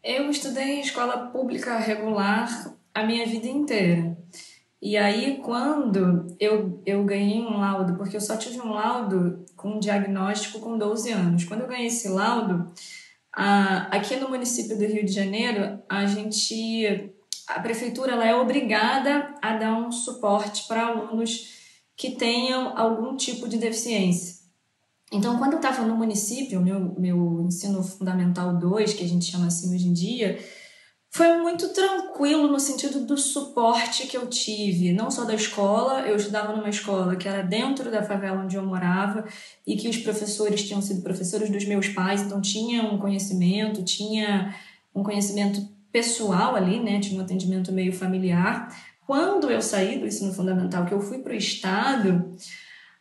Eu 0.03 0.31
estudei 0.31 0.77
em 0.77 0.81
escola 0.81 1.27
pública 1.27 1.79
regular 1.79 2.75
a 2.95 3.05
minha 3.05 3.27
vida 3.27 3.47
inteira. 3.47 4.17
E 4.87 4.97
aí, 4.97 5.41
quando 5.43 6.37
eu, 6.39 6.81
eu 6.87 7.05
ganhei 7.05 7.41
um 7.41 7.59
laudo, 7.59 7.97
porque 7.97 8.17
eu 8.17 8.21
só 8.21 8.37
tive 8.37 8.61
um 8.61 8.73
laudo 8.73 9.45
com 9.57 9.71
um 9.71 9.81
diagnóstico 9.81 10.61
com 10.61 10.79
12 10.79 11.11
anos. 11.11 11.45
Quando 11.45 11.63
eu 11.63 11.67
ganhei 11.67 11.89
esse 11.89 12.07
laudo, 12.07 12.71
a, 13.33 13.89
aqui 13.89 14.15
no 14.15 14.29
município 14.29 14.79
do 14.79 14.85
Rio 14.85 15.05
de 15.05 15.11
Janeiro, 15.11 15.81
a 15.89 16.07
gente. 16.07 17.13
A 17.49 17.59
prefeitura 17.59 18.13
ela 18.13 18.29
é 18.29 18.37
obrigada 18.37 19.35
a 19.43 19.57
dar 19.57 19.77
um 19.77 19.91
suporte 19.91 20.69
para 20.69 20.87
alunos 20.87 21.49
que 21.97 22.13
tenham 22.13 22.79
algum 22.79 23.17
tipo 23.17 23.49
de 23.49 23.59
deficiência. 23.59 24.37
Então, 25.11 25.37
quando 25.37 25.55
eu 25.55 25.59
estava 25.59 25.85
no 25.85 25.97
município, 25.97 26.61
meu, 26.61 26.95
meu 26.97 27.45
ensino 27.45 27.83
fundamental 27.83 28.57
2, 28.57 28.93
que 28.93 29.03
a 29.03 29.09
gente 29.09 29.25
chama 29.25 29.49
assim 29.49 29.75
hoje 29.75 29.89
em 29.89 29.93
dia, 29.93 30.39
foi 31.17 31.39
muito 31.39 31.71
tranquilo 31.71 32.47
no 32.47 32.61
sentido 32.61 33.07
do 33.07 33.17
suporte 33.17 34.07
que 34.07 34.19
eu 34.19 34.27
tive, 34.27 34.93
não 34.93 35.11
só 35.11 35.25
da 35.25 35.35
escola, 35.35 36.03
eu 36.03 36.15
estudava 36.15 36.55
numa 36.55 36.69
escola 36.69 37.17
que 37.17 37.27
era 37.27 37.43
dentro 37.43 37.91
da 37.91 38.03
favela 38.03 38.43
onde 38.43 38.57
eu 38.57 38.63
morava 38.63 39.25
e 39.67 39.77
que 39.77 39.89
os 39.89 39.97
professores 39.97 40.63
tinham 40.69 40.83
sido 40.83 41.01
professores 41.01 41.49
dos 41.49 41.65
meus 41.65 41.89
pais, 41.89 42.21
então 42.21 42.39
tinha 42.39 42.83
um 42.83 42.99
conhecimento, 42.99 43.83
tinha 43.83 44.55
um 44.95 45.03
conhecimento 45.03 45.67
pessoal 45.91 46.55
ali, 46.55 46.79
né? 46.81 47.01
Tinha 47.01 47.19
um 47.19 47.25
atendimento 47.25 47.73
meio 47.73 47.95
familiar. 47.95 48.69
Quando 49.07 49.51
eu 49.51 49.63
saí 49.63 49.99
do 49.99 50.07
ensino 50.07 50.35
fundamental, 50.35 50.85
que 50.85 50.93
eu 50.93 51.01
fui 51.01 51.21
para 51.21 51.33
o 51.33 51.37
estado, 51.37 52.37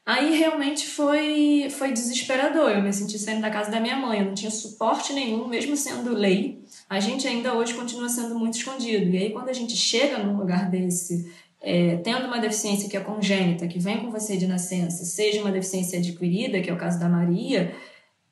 Aí 0.05 0.37
realmente 0.37 0.85
foi, 0.85 1.67
foi 1.71 1.91
desesperador. 1.91 2.69
Eu 2.69 2.83
me 2.83 2.93
senti 2.93 3.17
saindo 3.17 3.41
da 3.41 3.49
casa 3.49 3.71
da 3.71 3.79
minha 3.79 3.95
mãe, 3.95 4.19
eu 4.19 4.25
não 4.25 4.35
tinha 4.35 4.51
suporte 4.51 5.11
nenhum, 5.13 5.47
mesmo 5.47 5.75
sendo 5.75 6.13
lei. 6.13 6.63
A 6.89 6.99
gente 6.99 7.27
ainda 7.27 7.53
hoje 7.53 7.73
continua 7.73 8.09
sendo 8.09 8.37
muito 8.37 8.57
escondido. 8.57 9.09
E 9.09 9.17
aí, 9.17 9.31
quando 9.31 9.49
a 9.49 9.53
gente 9.53 9.75
chega 9.75 10.19
num 10.19 10.37
lugar 10.37 10.69
desse, 10.69 11.33
é, 11.61 11.97
tendo 11.97 12.27
uma 12.27 12.39
deficiência 12.39 12.87
que 12.87 12.95
é 12.95 12.99
congênita, 12.99 13.67
que 13.67 13.79
vem 13.79 14.01
com 14.03 14.11
você 14.11 14.37
de 14.37 14.45
nascença, 14.45 15.03
seja 15.03 15.41
uma 15.41 15.51
deficiência 15.51 15.97
adquirida, 15.97 16.61
que 16.61 16.69
é 16.69 16.73
o 16.73 16.77
caso 16.77 16.99
da 16.99 17.09
Maria, 17.09 17.75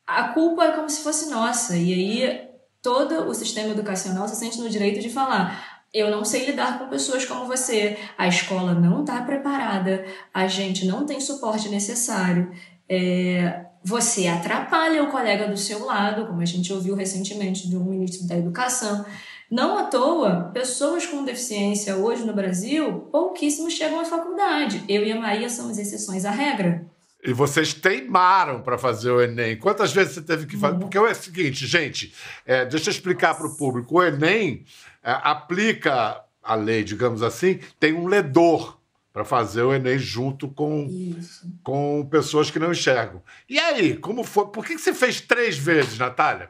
a 0.06 0.30
culpa 0.30 0.66
é 0.66 0.72
como 0.72 0.90
se 0.90 1.02
fosse 1.02 1.30
nossa. 1.30 1.76
E 1.76 1.94
aí, 1.94 2.42
todo 2.82 3.28
o 3.28 3.34
sistema 3.34 3.72
educacional 3.72 4.28
se 4.28 4.36
sente 4.36 4.60
no 4.60 4.70
direito 4.70 5.00
de 5.00 5.10
falar: 5.10 5.84
eu 5.94 6.12
não 6.12 6.26
sei 6.26 6.46
lidar 6.46 6.80
com 6.80 6.90
pessoas 6.90 7.24
como 7.24 7.46
você. 7.46 7.98
A 8.18 8.28
escola 8.28 8.74
não 8.74 9.02
está 9.02 9.22
preparada, 9.22 10.06
a 10.34 10.48
gente 10.48 10.86
não 10.86 11.06
tem 11.06 11.20
suporte 11.20 11.70
necessário. 11.70 12.52
É, 12.94 13.66
você 13.84 14.28
atrapalha 14.28 15.04
o 15.04 15.08
colega 15.08 15.48
do 15.48 15.58
seu 15.58 15.84
lado, 15.84 16.28
como 16.28 16.42
a 16.42 16.46
gente 16.46 16.72
ouviu 16.72 16.96
recentemente 16.96 17.68
de 17.68 17.76
um 17.76 17.84
ministro 17.84 18.28
da 18.28 18.38
Educação. 18.38 19.04
Não 19.50 19.78
à 19.78 19.84
toa, 19.84 20.52
pessoas 20.54 21.06
com 21.06 21.24
deficiência 21.26 21.96
hoje 21.96 22.24
no 22.24 22.34
Brasil, 22.34 23.08
pouquíssimos 23.12 23.74
chegam 23.74 24.00
à 24.00 24.06
faculdade. 24.06 24.84
Eu 24.88 25.04
e 25.04 25.12
a 25.12 25.20
Maria 25.20 25.50
somos 25.50 25.78
exceções 25.78 26.24
à 26.24 26.32
regra. 26.32 26.86
E 27.24 27.34
vocês 27.34 27.74
teimaram 27.74 28.62
para 28.62 28.78
fazer 28.78 29.10
o 29.10 29.22
Enem. 29.22 29.58
Quantas 29.58 29.94
vezes 29.94 30.14
você 30.14 30.22
teve 30.22 30.46
que 30.46 30.58
fazer? 30.58 30.74
Uhum. 30.74 30.80
Porque 30.82 30.98
é 30.98 31.02
o 31.02 31.16
seguinte, 31.16 31.66
gente, 31.66 32.14
é, 32.46 32.66
deixa 32.66 32.90
eu 32.90 32.92
explicar 32.92 33.36
para 33.36 33.48
o 33.48 33.56
público. 33.56 33.96
O 33.96 34.04
Enem 34.04 34.66
é, 35.04 35.12
aplica 35.24 36.22
a 36.44 36.56
lei, 36.56 36.84
digamos 36.84 37.24
assim, 37.24 37.60
tem 37.80 37.94
um 37.94 38.08
ledor 38.08 38.78
para 39.14 39.24
fazer 39.24 39.62
o 39.62 39.72
Enem 39.72 40.00
junto 40.00 40.48
com, 40.48 40.90
com 41.64 42.08
pessoas 42.10 42.50
que 42.50 42.58
não 42.58 42.72
enxergam. 42.72 43.22
E 43.48 43.60
aí, 43.60 43.96
como 43.96 44.24
foi? 44.24 44.48
Por 44.48 44.66
que 44.66 44.76
você 44.76 44.92
fez 44.92 45.22
três 45.22 45.56
vezes, 45.56 46.00
Natália? 46.00 46.50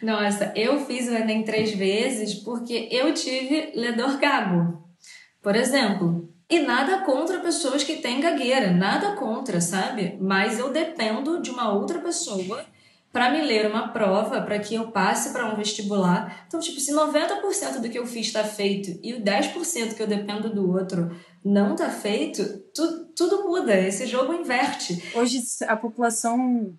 Nossa, 0.00 0.52
eu 0.54 0.86
fiz 0.86 1.08
o 1.08 1.14
Enem 1.14 1.42
três 1.42 1.74
vezes 1.74 2.34
porque 2.34 2.88
eu 2.92 3.12
tive 3.12 3.72
ledor 3.74 4.18
gago, 4.18 4.88
por 5.42 5.56
exemplo. 5.56 6.32
E 6.48 6.60
nada 6.60 7.04
contra 7.04 7.40
pessoas 7.40 7.84
que 7.84 7.96
têm 7.96 8.20
gagueira, 8.20 8.72
nada 8.72 9.14
contra, 9.14 9.60
sabe? 9.60 10.16
Mas 10.20 10.58
eu 10.58 10.72
dependo 10.72 11.42
de 11.42 11.50
uma 11.50 11.72
outra 11.72 11.98
pessoa 11.98 12.64
para 13.12 13.30
me 13.30 13.42
ler 13.42 13.66
uma 13.66 13.88
prova, 13.88 14.40
para 14.40 14.58
que 14.58 14.74
eu 14.74 14.90
passe 14.92 15.32
para 15.32 15.52
um 15.52 15.56
vestibular. 15.56 16.44
Então, 16.46 16.60
tipo, 16.60 16.78
se 16.78 16.92
90% 16.92 17.80
do 17.80 17.88
que 17.88 17.98
eu 17.98 18.06
fiz 18.06 18.26
está 18.26 18.44
feito 18.44 18.98
e 19.02 19.14
o 19.14 19.22
10% 19.22 19.94
que 19.94 20.02
eu 20.02 20.06
dependo 20.06 20.52
do 20.52 20.70
outro 20.70 21.10
não 21.44 21.72
está 21.72 21.90
feito, 21.90 22.60
tu, 22.74 23.06
tudo 23.16 23.44
muda. 23.44 23.76
Esse 23.76 24.06
jogo 24.06 24.32
inverte. 24.32 25.02
Hoje, 25.14 25.42
a 25.66 25.76
população 25.76 26.72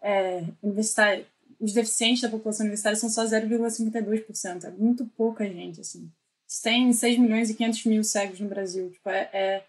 é, 0.00 0.44
universitária, 0.62 1.26
os 1.60 1.72
deficientes 1.72 2.22
da 2.22 2.30
população 2.30 2.64
universitária 2.64 2.96
são 2.96 3.10
só 3.10 3.24
0,52%. 3.24 4.64
É 4.64 4.70
muito 4.70 5.04
pouca 5.16 5.44
gente, 5.44 5.80
assim. 5.80 6.10
Tem 6.62 6.90
6 6.90 7.18
milhões 7.18 7.50
e 7.50 7.54
500 7.54 7.84
mil 7.84 8.04
cegos 8.04 8.40
no 8.40 8.48
Brasil. 8.48 8.90
Tipo, 8.90 9.10
é, 9.10 9.28
é 9.32 9.64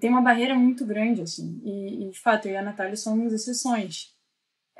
tem 0.00 0.08
uma 0.08 0.22
barreira 0.22 0.54
muito 0.54 0.86
grande, 0.86 1.20
assim. 1.20 1.60
E, 1.62 2.06
e, 2.06 2.10
de 2.10 2.18
fato, 2.18 2.46
eu 2.46 2.52
e 2.52 2.56
a 2.56 2.62
Natália 2.62 2.96
somos 2.96 3.32
exceções. 3.32 4.11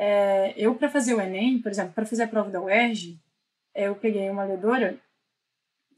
É, 0.05 0.53
eu, 0.57 0.75
para 0.75 0.91
fazer 0.91 1.15
o 1.15 1.21
Enem, 1.21 1.61
por 1.61 1.71
exemplo, 1.71 1.93
para 1.93 2.05
fazer 2.05 2.25
a 2.25 2.29
prova 2.29 2.51
da 2.51 2.61
UERJ, 2.61 3.17
é, 3.73 3.87
eu 3.87 3.95
peguei 3.95 4.29
uma 4.29 4.43
ledora 4.43 4.99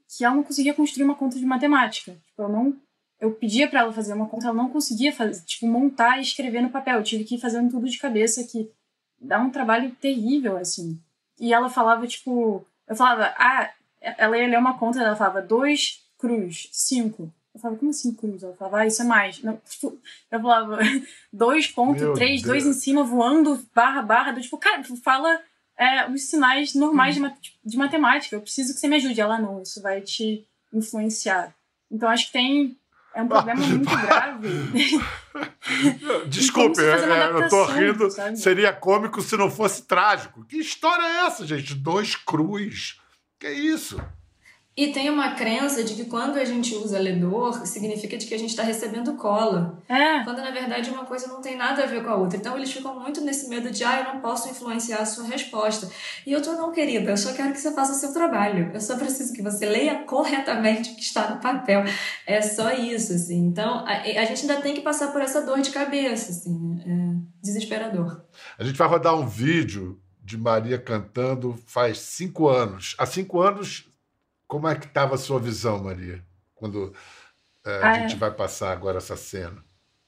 que 0.07 0.23
ela 0.23 0.35
não 0.35 0.43
conseguia 0.43 0.75
construir 0.75 1.05
uma 1.05 1.15
conta 1.15 1.39
de 1.39 1.47
matemática. 1.47 2.13
Tipo, 2.13 2.43
eu 2.43 2.49
não 2.51 2.77
eu 3.19 3.33
pedia 3.33 3.67
para 3.67 3.81
ela 3.81 3.93
fazer 3.95 4.13
uma 4.13 4.29
conta, 4.29 4.49
ela 4.49 4.55
não 4.55 4.69
conseguia 4.69 5.11
fazer, 5.11 5.43
tipo, 5.47 5.67
montar 5.67 6.19
e 6.19 6.21
escrever 6.21 6.61
no 6.61 6.69
papel. 6.69 6.99
Eu 6.99 7.03
tive 7.03 7.25
que 7.25 7.37
ir 7.37 7.41
fazendo 7.41 7.71
tudo 7.71 7.89
de 7.89 7.99
cabeça, 7.99 8.45
que 8.45 8.71
dá 9.19 9.41
um 9.41 9.49
trabalho 9.49 9.91
terrível, 9.93 10.59
assim. 10.59 11.01
E 11.41 11.55
ela 11.55 11.71
falava, 11.71 12.07
tipo, 12.07 12.63
eu 12.87 12.95
falava, 12.95 13.33
ah, 13.39 13.73
ela 14.03 14.37
ia 14.37 14.49
ler 14.49 14.59
uma 14.59 14.79
conta, 14.79 15.01
ela 15.01 15.17
falava 15.17 15.41
dois 15.41 16.05
cruz, 16.19 16.69
cinco. 16.73 17.33
Eu 17.55 17.61
falava, 17.61 17.79
como 17.79 17.91
assim 17.91 18.13
cruz? 18.15 18.43
Ela 18.43 18.55
falava, 18.57 18.79
ah, 18.79 18.87
isso 18.87 19.03
é 19.03 19.05
mais. 19.05 19.43
Não, 19.43 19.57
tipo, 19.69 19.97
eu 20.31 20.41
falava, 20.41 20.79
dois 21.33 21.69
ponto, 21.69 22.13
três, 22.15 22.43
Deus. 22.43 22.43
dois 22.43 22.67
em 22.67 22.73
cima, 22.73 23.05
voando, 23.05 23.65
barra, 23.75 24.03
barra. 24.03 24.33
Do, 24.33 24.41
tipo, 24.41 24.59
cara, 24.59 24.83
fala 25.03 25.41
é, 25.79 26.11
os 26.11 26.23
sinais 26.23 26.75
normais 26.75 27.17
hum. 27.17 27.31
de, 27.41 27.53
de 27.65 27.77
matemática. 27.77 28.35
Eu 28.35 28.41
preciso 28.41 28.75
que 28.75 28.81
você 28.81 28.89
me 28.89 28.97
ajude. 28.97 29.21
Ela, 29.21 29.39
não, 29.39 29.63
isso 29.63 29.81
vai 29.81 30.01
te 30.01 30.45
influenciar. 30.73 31.55
Então, 31.91 32.09
acho 32.09 32.27
que 32.27 32.33
tem 32.33 32.77
é 33.15 33.23
um 33.23 33.29
problema 33.29 33.65
muito 33.65 33.89
grave. 33.89 34.49
Desculpe, 36.27 36.81
é, 36.81 37.31
eu 37.31 37.49
tô 37.49 37.65
rindo. 37.67 38.11
Sabe? 38.11 38.37
Seria 38.37 38.73
cômico 38.73 39.23
se 39.23 39.37
não 39.37 39.49
fosse 39.49 39.83
trágico. 39.83 40.45
Que 40.45 40.57
história 40.57 41.05
é 41.05 41.27
essa, 41.27 41.47
gente? 41.47 41.77
Dois 41.77 42.17
cruz. 42.17 42.99
Que 43.39 43.49
isso? 43.49 44.03
E 44.77 44.89
tem 44.89 45.09
uma 45.09 45.35
crença 45.35 45.85
de 45.85 45.95
que 45.95 46.07
quando 46.07 46.37
a 46.37 46.45
gente 46.45 46.75
usa 46.75 46.99
ledor, 46.99 47.65
significa 47.65 48.17
de 48.17 48.27
que 48.27 48.35
a 48.35 48.39
gente 48.39 48.51
está 48.51 48.65
recebendo 48.65 49.15
cola. 49.15 49.81
É. 49.89 50.25
Quando 50.25 50.39
na 50.39 50.51
verdade 50.51 50.91
uma 50.91 51.05
coisa 51.05 51.29
não 51.29 51.41
tem 51.41 51.57
nada 51.57 51.85
a 51.85 51.87
ver 51.87 52.03
com 52.03 52.11
a 52.11 52.17
outra. 52.17 52.37
Então 52.37 52.57
eles 52.57 52.73
ficam 52.73 52.99
muito 52.99 53.21
nesse 53.21 53.49
medo 53.49 53.71
de, 53.71 53.85
ah, 53.85 54.01
eu 54.01 54.15
não 54.15 54.21
posso 54.21 54.49
influenciar 54.49 54.99
a 54.99 55.07
sua 55.07 55.25
resposta. 55.25 55.89
E 56.27 56.33
eu 56.33 56.43
tô, 56.43 56.53
não, 56.55 56.73
querida, 56.73 57.13
eu 57.13 57.17
só 57.17 57.33
quero 57.33 57.53
que 57.53 57.61
você 57.61 57.73
faça 57.73 57.93
o 57.93 57.95
seu 57.95 58.13
trabalho. 58.13 58.73
Eu 58.75 58.81
só 58.81 58.97
preciso 58.97 59.33
que 59.33 59.43
você 59.43 59.65
leia 59.65 60.03
corretamente 60.03 60.91
o 60.91 60.97
que 60.97 61.03
está 61.03 61.31
no 61.31 61.41
papel. 61.41 61.85
É 62.27 62.43
só 62.43 62.73
isso, 62.73 63.13
assim. 63.13 63.47
Então 63.47 63.85
a, 63.87 63.93
a 63.93 64.25
gente 64.25 64.41
ainda 64.41 64.61
tem 64.61 64.75
que 64.75 64.81
passar 64.81 65.13
por 65.13 65.23
essa 65.23 65.41
dor 65.43 65.61
de 65.61 65.71
cabeça, 65.71 66.33
assim. 66.33 66.83
É 66.85 67.15
desesperador. 67.45 68.23
A 68.59 68.65
gente 68.65 68.77
vai 68.77 68.89
rodar 68.89 69.15
um 69.15 69.27
vídeo 69.27 70.01
de 70.23 70.39
Maria 70.39 70.79
cantando 70.79 71.55
faz 71.67 71.99
cinco 71.99 72.49
anos. 72.49 72.97
Há 72.99 73.05
cinco 73.05 73.41
anos 73.41 73.87
como 74.47 74.69
é 74.69 74.75
que 74.75 74.87
estava 74.87 75.15
a 75.15 75.19
sua 75.19 75.41
visão, 75.41 75.83
Maria, 75.83 76.23
quando 76.55 76.93
é, 77.65 77.71
a 77.79 77.91
ah, 77.91 77.99
gente 78.01 78.15
é. 78.15 78.19
vai 78.19 78.31
passar 78.31 78.73
agora 78.73 78.99
essa 78.99 79.17
cena? 79.17 79.65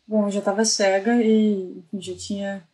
Bom, 0.06 0.26
eu 0.26 0.30
já 0.30 0.38
estava 0.38 0.64
cega 0.64 1.20
e 1.22 1.82
já 1.94 2.14
tinha 2.14 2.66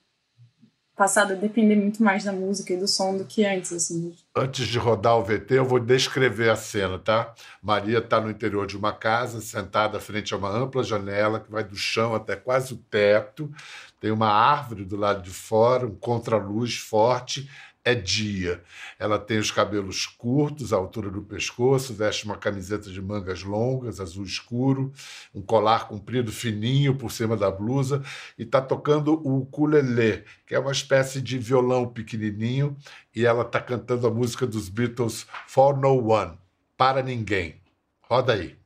passado 0.94 1.32
a 1.32 1.36
depender 1.36 1.74
muito 1.76 2.02
mais 2.02 2.24
da 2.24 2.32
música 2.32 2.72
e 2.72 2.76
do 2.76 2.86
som 2.86 3.16
do 3.16 3.24
que 3.24 3.44
antes, 3.44 3.72
assim. 3.72 4.14
Antes 4.36 4.66
de 4.68 4.78
rodar 4.78 5.16
o 5.16 5.24
VT, 5.24 5.54
eu 5.58 5.64
vou 5.64 5.80
descrever 5.80 6.50
a 6.50 6.56
cena, 6.56 6.98
tá? 6.98 7.34
Maria 7.62 7.98
está 7.98 8.20
no 8.20 8.30
interior 8.30 8.66
de 8.66 8.76
uma 8.76 8.92
casa, 8.92 9.40
sentada 9.40 9.98
frente 9.98 10.34
a 10.34 10.36
uma 10.36 10.50
ampla 10.50 10.84
janela 10.84 11.40
que 11.40 11.50
vai 11.50 11.64
do 11.64 11.74
chão 11.74 12.14
até 12.14 12.36
quase 12.36 12.74
o 12.74 12.76
teto. 12.76 13.50
Tem 13.98 14.10
uma 14.10 14.28
árvore 14.28 14.84
do 14.84 14.96
lado 14.96 15.22
de 15.22 15.30
fora, 15.30 15.86
um 15.86 15.94
contraluz 15.94 16.76
forte 16.76 17.48
é 17.84 17.94
dia. 17.94 18.62
Ela 18.98 19.18
tem 19.18 19.38
os 19.38 19.50
cabelos 19.50 20.06
curtos, 20.06 20.72
à 20.72 20.76
altura 20.76 21.10
do 21.10 21.22
pescoço, 21.22 21.94
veste 21.94 22.24
uma 22.24 22.36
camiseta 22.36 22.90
de 22.90 23.02
mangas 23.02 23.42
longas, 23.42 24.00
azul 24.00 24.24
escuro, 24.24 24.92
um 25.34 25.42
colar 25.42 25.88
comprido 25.88 26.30
fininho 26.30 26.94
por 26.96 27.10
cima 27.10 27.36
da 27.36 27.50
blusa 27.50 28.02
e 28.38 28.42
está 28.44 28.60
tocando 28.60 29.20
o 29.26 29.40
ukulele, 29.40 30.24
que 30.46 30.54
é 30.54 30.58
uma 30.58 30.72
espécie 30.72 31.20
de 31.20 31.38
violão 31.38 31.88
pequenininho, 31.88 32.76
e 33.14 33.26
ela 33.26 33.42
está 33.42 33.60
cantando 33.60 34.06
a 34.06 34.10
música 34.10 34.46
dos 34.46 34.68
Beatles 34.68 35.26
For 35.46 35.76
No 35.76 36.08
One, 36.10 36.38
para 36.76 37.02
ninguém. 37.02 37.60
Roda 38.02 38.34
aí. 38.34 38.61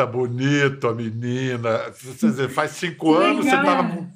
Canta 0.00 0.06
bonito 0.06 0.88
a 0.88 0.94
menina. 0.94 1.92
Você 1.92 2.28
dizer, 2.28 2.48
faz 2.48 2.70
cinco 2.72 3.14
anos, 3.14 3.44
você 3.44 3.54
estava 3.54 3.88
com. 3.88 4.06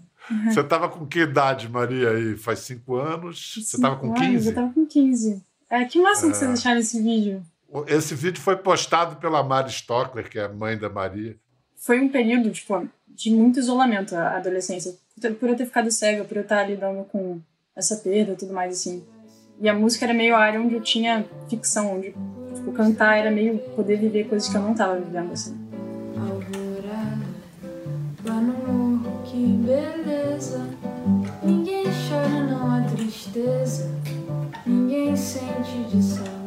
Você 0.51 0.61
estava 0.61 0.89
com 0.89 1.07
que 1.07 1.21
idade, 1.21 1.69
Maria, 1.69 2.11
aí? 2.11 2.37
Faz 2.37 2.61
cinco 2.61 2.97
anos? 2.97 3.53
Cinco 3.53 3.67
você 3.67 3.77
estava 3.77 3.97
com 3.97 4.15
15? 4.15 4.27
Anos, 4.27 4.45
eu 4.47 4.51
estava 4.51 4.73
com 4.73 4.87
15. 4.87 5.43
É, 5.69 5.85
que 5.85 6.01
máximo 6.01 6.31
é. 6.31 6.33
que 6.33 6.39
vocês 6.39 6.51
acharam 6.51 6.81
esse 6.81 7.03
vídeo? 7.03 7.43
Esse 7.87 8.15
vídeo 8.15 8.41
foi 8.41 8.57
postado 8.57 9.17
pela 9.17 9.43
Mari 9.43 9.69
Stockler, 9.69 10.31
que 10.31 10.39
é 10.39 10.45
a 10.45 10.49
mãe 10.49 10.79
da 10.79 10.89
Maria. 10.89 11.37
Foi 11.77 12.01
um 12.01 12.09
período, 12.09 12.51
tipo, 12.51 12.89
de 13.07 13.31
muito 13.31 13.59
isolamento 13.59 14.17
a 14.17 14.37
adolescência. 14.37 14.95
Por 15.39 15.51
eu 15.51 15.57
ter 15.57 15.67
ficado 15.67 15.91
cega, 15.91 16.25
por 16.25 16.39
eu 16.39 16.43
estar 16.43 16.65
lidando 16.65 17.05
com 17.05 17.39
essa 17.77 17.97
perda 17.97 18.33
e 18.33 18.37
tudo 18.37 18.55
mais, 18.55 18.73
assim. 18.73 19.05
E 19.61 19.69
a 19.69 19.75
música 19.75 20.07
era 20.07 20.15
meio 20.15 20.35
a 20.35 20.39
área 20.39 20.59
onde 20.61 20.75
eu 20.75 20.81
tinha 20.81 21.27
ficção, 21.51 21.97
onde 21.97 22.15
tipo, 22.55 22.73
cantar 22.73 23.19
era 23.19 23.31
meio 23.31 23.59
poder 23.77 23.99
viver 23.99 24.27
coisas 24.29 24.49
que 24.49 24.57
eu 24.57 24.63
não 24.63 24.73
estava 24.73 24.99
vivendo, 24.99 25.33
assim. 25.33 25.64
Beleza. 29.65 30.69
Ninguém 31.43 31.85
chora, 31.85 32.45
não 32.45 32.71
há 32.71 32.83
tristeza. 32.83 33.91
Ninguém 34.67 35.17
sente 35.17 35.85
de 35.91 36.03
saudade. 36.03 36.44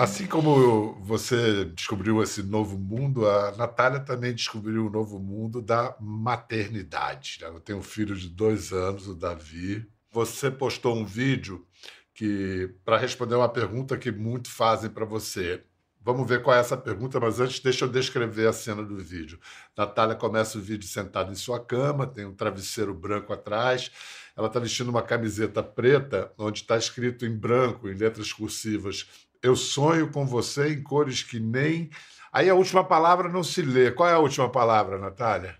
Assim 0.00 0.26
como 0.26 0.94
você 1.02 1.66
descobriu 1.66 2.22
esse 2.22 2.42
novo 2.42 2.78
mundo, 2.78 3.28
a 3.28 3.54
Natália 3.54 4.00
também 4.00 4.34
descobriu 4.34 4.86
o 4.86 4.90
novo 4.90 5.18
mundo 5.18 5.60
da 5.60 5.94
maternidade. 6.00 7.38
Ela 7.42 7.60
tem 7.60 7.76
um 7.76 7.82
filho 7.82 8.16
de 8.16 8.30
dois 8.30 8.72
anos, 8.72 9.06
o 9.06 9.14
Davi. 9.14 9.86
Você 10.10 10.50
postou 10.50 10.96
um 10.96 11.04
vídeo 11.04 11.66
que 12.14 12.74
para 12.82 12.96
responder 12.96 13.34
uma 13.34 13.50
pergunta 13.50 13.98
que 13.98 14.10
muito 14.10 14.48
fazem 14.48 14.88
para 14.88 15.04
você. 15.04 15.62
Vamos 16.00 16.26
ver 16.26 16.42
qual 16.42 16.56
é 16.56 16.60
essa 16.60 16.78
pergunta, 16.78 17.20
mas 17.20 17.38
antes 17.38 17.60
deixa 17.60 17.84
eu 17.84 17.88
descrever 17.90 18.48
a 18.48 18.54
cena 18.54 18.82
do 18.82 18.96
vídeo. 18.96 19.38
Natália 19.76 20.16
começa 20.16 20.56
o 20.56 20.62
vídeo 20.62 20.88
sentada 20.88 21.30
em 21.30 21.34
sua 21.34 21.62
cama, 21.62 22.06
tem 22.06 22.24
um 22.24 22.34
travesseiro 22.34 22.94
branco 22.94 23.34
atrás. 23.34 23.90
Ela 24.34 24.46
está 24.46 24.58
vestindo 24.58 24.88
uma 24.88 25.02
camiseta 25.02 25.62
preta, 25.62 26.32
onde 26.38 26.62
está 26.62 26.78
escrito 26.78 27.26
em 27.26 27.36
branco, 27.36 27.86
em 27.86 27.92
letras 27.92 28.32
cursivas, 28.32 29.06
Eu 29.42 29.56
sonho 29.56 30.10
com 30.10 30.26
você 30.26 30.72
em 30.72 30.82
cores 30.82 31.22
que 31.22 31.40
nem. 31.40 31.90
Aí 32.32 32.48
a 32.48 32.54
última 32.54 32.84
palavra 32.84 33.28
não 33.28 33.42
se 33.42 33.62
lê. 33.62 33.90
Qual 33.90 34.08
é 34.08 34.12
a 34.12 34.18
última 34.18 34.48
palavra, 34.48 34.98
Natália? 34.98 35.56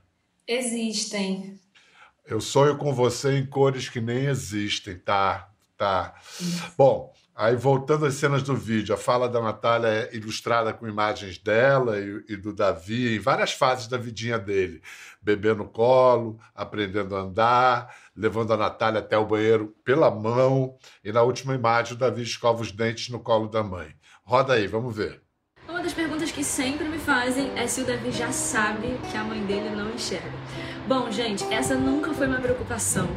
Existem. 0.47 1.59
Eu 2.27 2.41
sonho 2.41 2.77
com 2.77 2.93
você 2.93 3.39
em 3.39 3.47
cores 3.47 3.89
que 3.89 4.01
nem 4.01 4.27
existem, 4.27 4.99
tá? 4.99 5.51
Tá. 5.77 6.15
Bom, 6.77 7.11
aí 7.35 7.57
voltando 7.57 8.05
às 8.05 8.15
cenas 8.15 8.43
do 8.43 8.55
vídeo, 8.55 8.95
a 8.95 8.99
fala 8.99 9.31
da 9.31 9.41
Natália 9.41 9.89
é 9.89 10.15
ilustrada 10.15 10.75
com 10.75 10.87
imagens 10.87 11.39
dela 11.39 11.99
e, 11.99 12.23
e 12.29 12.37
do 12.37 12.53
Davi 12.53 13.17
em 13.17 13.19
várias 13.19 13.53
fases 13.53 13.89
da 13.89 13.97
vidinha 13.97 14.39
dele. 14.39 14.83
Bebê 15.23 15.55
no 15.55 15.67
colo, 15.67 16.39
aprendendo 16.55 17.17
a 17.17 17.21
andar, 17.21 17.97
levando 18.21 18.53
a 18.53 18.57
Natália 18.57 19.01
até 19.01 19.17
o 19.17 19.27
banheiro 19.27 19.75
pela 19.83 20.11
mão. 20.11 20.77
E 21.03 21.11
na 21.11 21.23
última 21.23 21.55
imagem, 21.55 21.95
o 21.95 21.99
Davi 21.99 22.23
escova 22.23 22.61
os 22.61 22.71
dentes 22.71 23.09
no 23.09 23.19
colo 23.19 23.49
da 23.49 23.63
mãe. 23.63 23.95
Roda 24.23 24.53
aí, 24.53 24.67
vamos 24.67 24.95
ver. 24.95 25.23
Uma 25.67 25.83
das 25.83 25.95
perguntas 25.95 26.31
que 26.31 26.45
sempre 26.45 26.87
me 26.87 26.99
fazem 26.99 27.51
é 27.57 27.67
se 27.67 27.81
o 27.81 27.85
Davi 27.85 28.11
já 28.11 28.31
sabe 28.31 28.99
que 29.11 29.17
a 29.17 29.25
mãe 29.25 29.43
dele 29.47 29.71
não 29.71 29.91
enxerga. 29.91 30.33
Bom, 30.87 31.11
gente, 31.11 31.45
essa 31.45 31.75
nunca 31.75 32.13
foi 32.13 32.27
uma 32.27 32.41
preocupação 32.41 33.09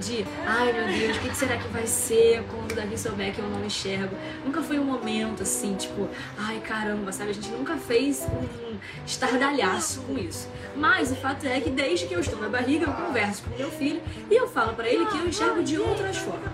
de, 0.00 0.24
ai 0.46 0.72
meu 0.72 0.86
Deus, 0.86 1.16
o 1.18 1.20
que 1.20 1.36
será 1.36 1.56
que 1.56 1.68
vai 1.68 1.86
ser 1.86 2.42
quando 2.44 2.72
o 2.72 2.74
Davi 2.74 2.98
souber 2.98 3.32
que 3.34 3.40
eu 3.40 3.48
não 3.48 3.64
enxergo? 3.64 4.16
Nunca 4.44 4.62
foi 4.62 4.78
um 4.78 4.84
momento 4.84 5.42
assim, 5.42 5.74
tipo, 5.76 6.08
ai 6.36 6.58
caramba, 6.60 7.12
sabe? 7.12 7.30
A 7.30 7.34
gente 7.34 7.50
nunca 7.50 7.76
fez 7.76 8.26
um 8.62 8.69
estardalhaço 9.06 10.00
com 10.02 10.18
isso. 10.18 10.48
Mas 10.76 11.10
o 11.10 11.16
fato 11.16 11.46
é 11.46 11.60
que 11.60 11.70
desde 11.70 12.06
que 12.06 12.14
eu 12.14 12.20
estou 12.20 12.40
na 12.40 12.48
barriga, 12.48 12.86
eu 12.86 12.92
converso 12.92 13.42
com 13.42 13.56
meu 13.56 13.70
filho 13.70 14.00
e 14.30 14.34
eu 14.34 14.48
falo 14.48 14.74
para 14.74 14.88
ele 14.88 15.06
que 15.06 15.18
eu 15.18 15.26
enxergo 15.26 15.62
de 15.62 15.78
outras 15.78 16.16
formas. 16.16 16.50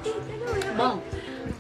Bom, 0.77 1.03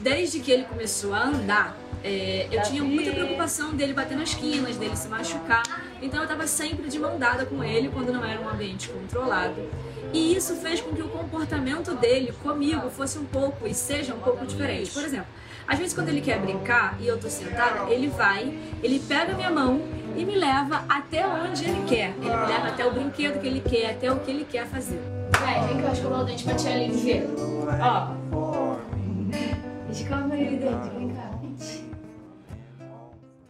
desde 0.01 0.41
que 0.41 0.51
ele 0.51 0.65
começou 0.65 1.15
a 1.15 1.25
andar, 1.25 1.77
é, 2.03 2.47
eu 2.51 2.63
tinha 2.63 2.83
muita 2.83 3.11
preocupação 3.11 3.75
dele 3.75 3.93
bater 3.93 4.17
nas 4.17 4.35
quinas, 4.35 4.77
dele 4.77 4.97
se 4.97 5.09
machucar. 5.09 5.65
Então 6.01 6.21
eu 6.21 6.25
estava 6.25 6.47
sempre 6.47 6.89
de 6.89 6.99
mão 6.99 7.19
dada 7.19 7.45
com 7.45 7.63
ele 7.65 7.89
quando 7.89 8.13
não 8.13 8.25
era 8.25 8.41
um 8.41 8.49
ambiente 8.49 8.89
controlado. 8.89 9.69
E 10.12 10.37
isso 10.37 10.57
fez 10.57 10.81
com 10.81 10.95
que 10.95 11.03
o 11.03 11.09
comportamento 11.09 11.95
dele 11.95 12.33
comigo 12.42 12.88
fosse 12.90 13.19
um 13.19 13.25
pouco 13.25 13.66
e 13.66 13.75
seja 13.75 14.14
um 14.14 14.19
pouco 14.19 14.47
diferente. 14.47 14.90
Por 14.90 15.05
exemplo, 15.05 15.27
às 15.66 15.79
vezes 15.79 15.95
quando 15.95 16.09
ele 16.09 16.21
quer 16.21 16.38
brincar 16.38 16.97
e 17.01 17.07
eu 17.07 17.19
tô 17.19 17.29
sentada, 17.29 17.90
ele 17.90 18.09
vai, 18.09 18.57
ele 18.83 18.99
pega 19.01 19.35
minha 19.35 19.51
mão 19.51 19.81
e 20.16 20.25
me 20.25 20.37
leva 20.37 20.85
até 20.88 21.27
onde 21.27 21.64
ele 21.64 21.85
quer. 21.87 22.14
Ele 22.21 22.37
me 22.37 22.47
leva 22.47 22.69
até 22.69 22.87
o 22.87 22.92
brinquedo 22.92 23.40
que 23.40 23.47
ele 23.47 23.61
quer, 23.61 23.90
até 23.90 24.11
o 24.11 24.21
que 24.21 24.31
ele 24.31 24.45
quer 24.45 24.66
fazer. 24.66 25.01
Vai, 25.40 25.66
vem 25.66 25.77
que 25.77 25.83
eu 25.83 25.88
acho 25.90 26.01
que 26.01 26.07
eu 26.07 26.11
vou 26.11 26.21
o 26.21 26.25
dente 26.25 26.45
pra 26.45 26.55
tia 26.55 26.73
Aline 26.73 26.97
ver. 26.97 27.29
Ó. 27.81 28.77
Escova 29.90 30.35
aí 30.35 30.55
o 30.55 30.59
dente, 30.59 30.97
vem 30.97 31.09
cá. 31.11 31.16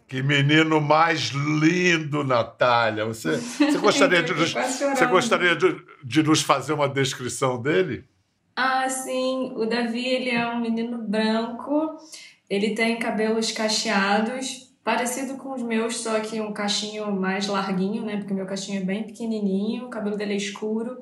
Que 0.09 0.23
menino 0.23 0.81
mais 0.81 1.31
lindo, 1.31 2.23
Natália. 2.23 3.05
Você, 3.05 3.37
você 3.37 3.79
gostaria, 3.79 4.23
de, 4.23 4.33
nos, 4.35 4.53
você 4.53 5.07
gostaria 5.07 5.57
de, 5.57 5.77
de 6.05 6.23
nos 6.23 6.42
fazer 6.42 6.73
uma 6.73 6.88
descrição 6.88 7.61
dele? 7.61 8.05
Ah, 8.55 8.88
sim. 8.88 9.53
O 9.57 9.66
Davi 9.66 10.07
ele 10.07 10.31
é 10.31 10.47
um 10.49 10.61
menino 10.61 10.99
branco. 10.99 11.99
Ele 12.49 12.75
tem 12.75 12.99
cabelos 12.99 13.51
cacheados, 13.51 14.73
parecido 14.85 15.35
com 15.35 15.53
os 15.53 15.62
meus, 15.62 15.97
só 15.97 16.21
que 16.21 16.40
um 16.40 16.53
cachinho 16.53 17.11
mais 17.11 17.49
larguinho, 17.49 18.05
né? 18.05 18.19
Porque 18.19 18.33
meu 18.33 18.47
cachinho 18.47 18.81
é 18.81 18.85
bem 18.85 19.03
pequenininho, 19.03 19.87
o 19.87 19.90
cabelo 19.90 20.16
dele 20.16 20.35
é 20.35 20.37
escuro. 20.37 20.99